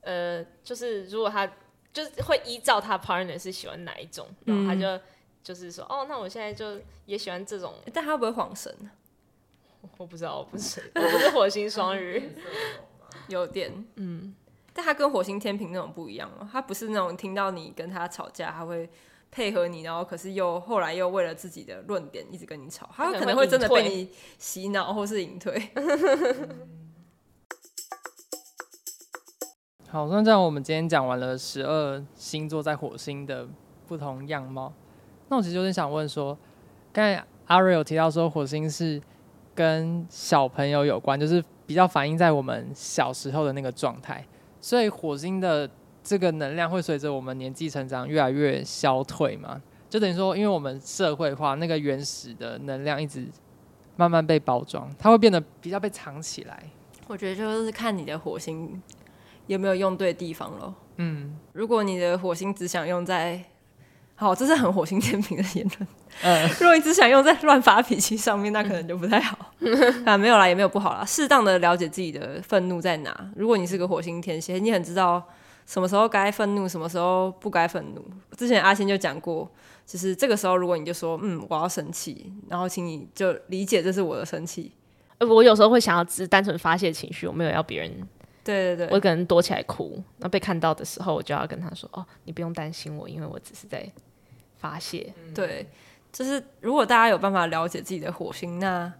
[0.00, 1.46] 呃，就是如果他
[1.92, 5.00] 就是会依照他 partner 是喜欢哪一种，然后他就、嗯、
[5.42, 7.74] 就是说，哦，那我现在就也喜欢这种。
[7.92, 8.74] 但他会不会晃神？
[9.96, 12.30] 我不知道，我不是， 我不是火星双鱼，
[13.28, 14.34] 有点，嗯。
[14.72, 18.88] 但他跟火星天平那种不一样哦，他不是那种听到你跟他吵架，他会。
[19.36, 24.08] 配合你，然后可是又后来又为了自己的论点一直跟你吵，他可能会真的被你
[24.38, 25.60] 洗脑或是隐退。
[29.90, 33.46] 好，那这样我们今天讲完了十二星座在火星的
[33.86, 34.72] 不同样貌。
[35.28, 36.38] 那我其实有点想问说，
[36.90, 38.98] 刚才阿瑞有提到说火星是
[39.54, 44.26] 跟小朋友有关，就是比较反映在我们小时候的那个状态，
[44.62, 45.68] 所以火星的。
[46.06, 49.60] 这个能量会随着我们年纪成长越来越消退嘛？
[49.90, 53.26] 就等于说，因为我们社会化，那个原始的能量一直
[53.96, 56.62] 慢慢被包装，它会变得比较被藏起来。
[57.08, 58.80] 我觉得就是看你的火星
[59.48, 60.72] 有没有用对地方咯。
[60.98, 63.42] 嗯，如果你的火星只想用在……
[64.14, 65.88] 好，这是很火星天平的言论。
[66.22, 69.52] 嗯，如果你只想用在乱发脾气上面，那可能就不太好。
[70.06, 71.04] 啊，没有啦，也没有不好啦。
[71.04, 73.30] 适当的了解自己的愤怒在哪。
[73.36, 75.22] 如果你是个火星天蝎，你很知道。
[75.66, 78.02] 什么时候该愤怒，什么时候不该愤怒？
[78.36, 79.50] 之前阿仙就讲过，
[79.84, 84.72] 就是这个时候，如果你就说，嗯，我要生气，然后请你就理解这是我的生气。
[85.18, 87.90] 我有时候会想要只单纯发泄情绪，我没有要别人
[88.44, 93.90] 对对对，我可能躲起来哭，那被看到的时候，我就要跟他说：“哦，你不用担心我，因为我只是在
[94.58, 95.66] 发泄。”对，
[96.12, 98.92] 就是如果大家有办法了解自己的火星，那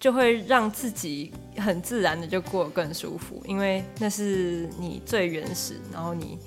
[0.00, 6.38] 就会让自己很自然的就过得更舒服，因为那是你最原始，然后你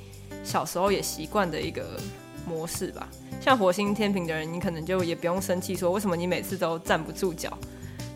[0.44, 2.00] 小时候也习惯的一个
[2.48, 3.10] 模式吧。
[3.42, 7.58] 像火星天平的人，你可能就也不用生气，说为什么你每次都站不住脚，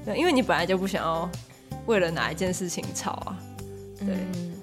[0.05, 1.29] 对，因为你本来就不想要
[1.85, 3.37] 为了哪一件事情吵啊。
[3.99, 4.53] 对，嗯、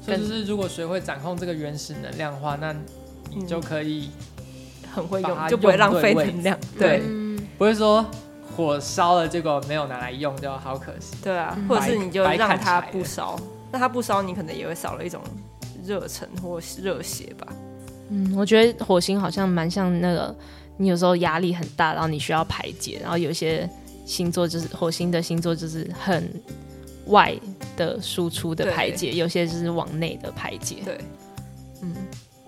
[0.00, 2.72] 所以就是如果学会掌控这个原始能量的话，那
[3.34, 4.10] 你就可以
[4.94, 6.56] 很会用，就不会浪费能量。
[6.78, 8.04] 对，嗯、不会说。
[8.56, 11.16] 火烧了，结果没有拿来用，就好可惜。
[11.22, 13.38] 对啊，或者是你就让它不烧，
[13.72, 15.20] 那它不烧，你可能也会少了一种
[15.84, 17.46] 热忱或热血吧。
[18.10, 20.34] 嗯，我觉得火星好像蛮像那个，
[20.76, 23.68] 你有时候压力很大，然后你需要排解，然后有些
[24.04, 26.30] 星座就是火星的星座就是很
[27.06, 27.34] 外
[27.76, 30.76] 的输出的排解，有些就是往内的排解。
[30.84, 31.00] 对，
[31.82, 31.94] 嗯，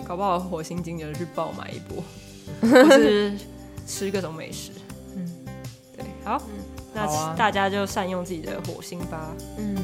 [0.05, 2.05] 搞不好火星金牛去爆买一波，
[2.71, 3.33] 或是
[3.87, 4.71] 吃各种美食。
[6.27, 9.33] 好，嗯、那大家就善用自己的火星吧。
[9.59, 9.77] 嗯，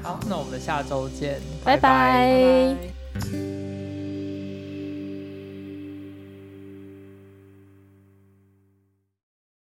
[0.00, 2.76] 好，那我们下周见，拜拜。
[3.12, 3.57] 拜拜。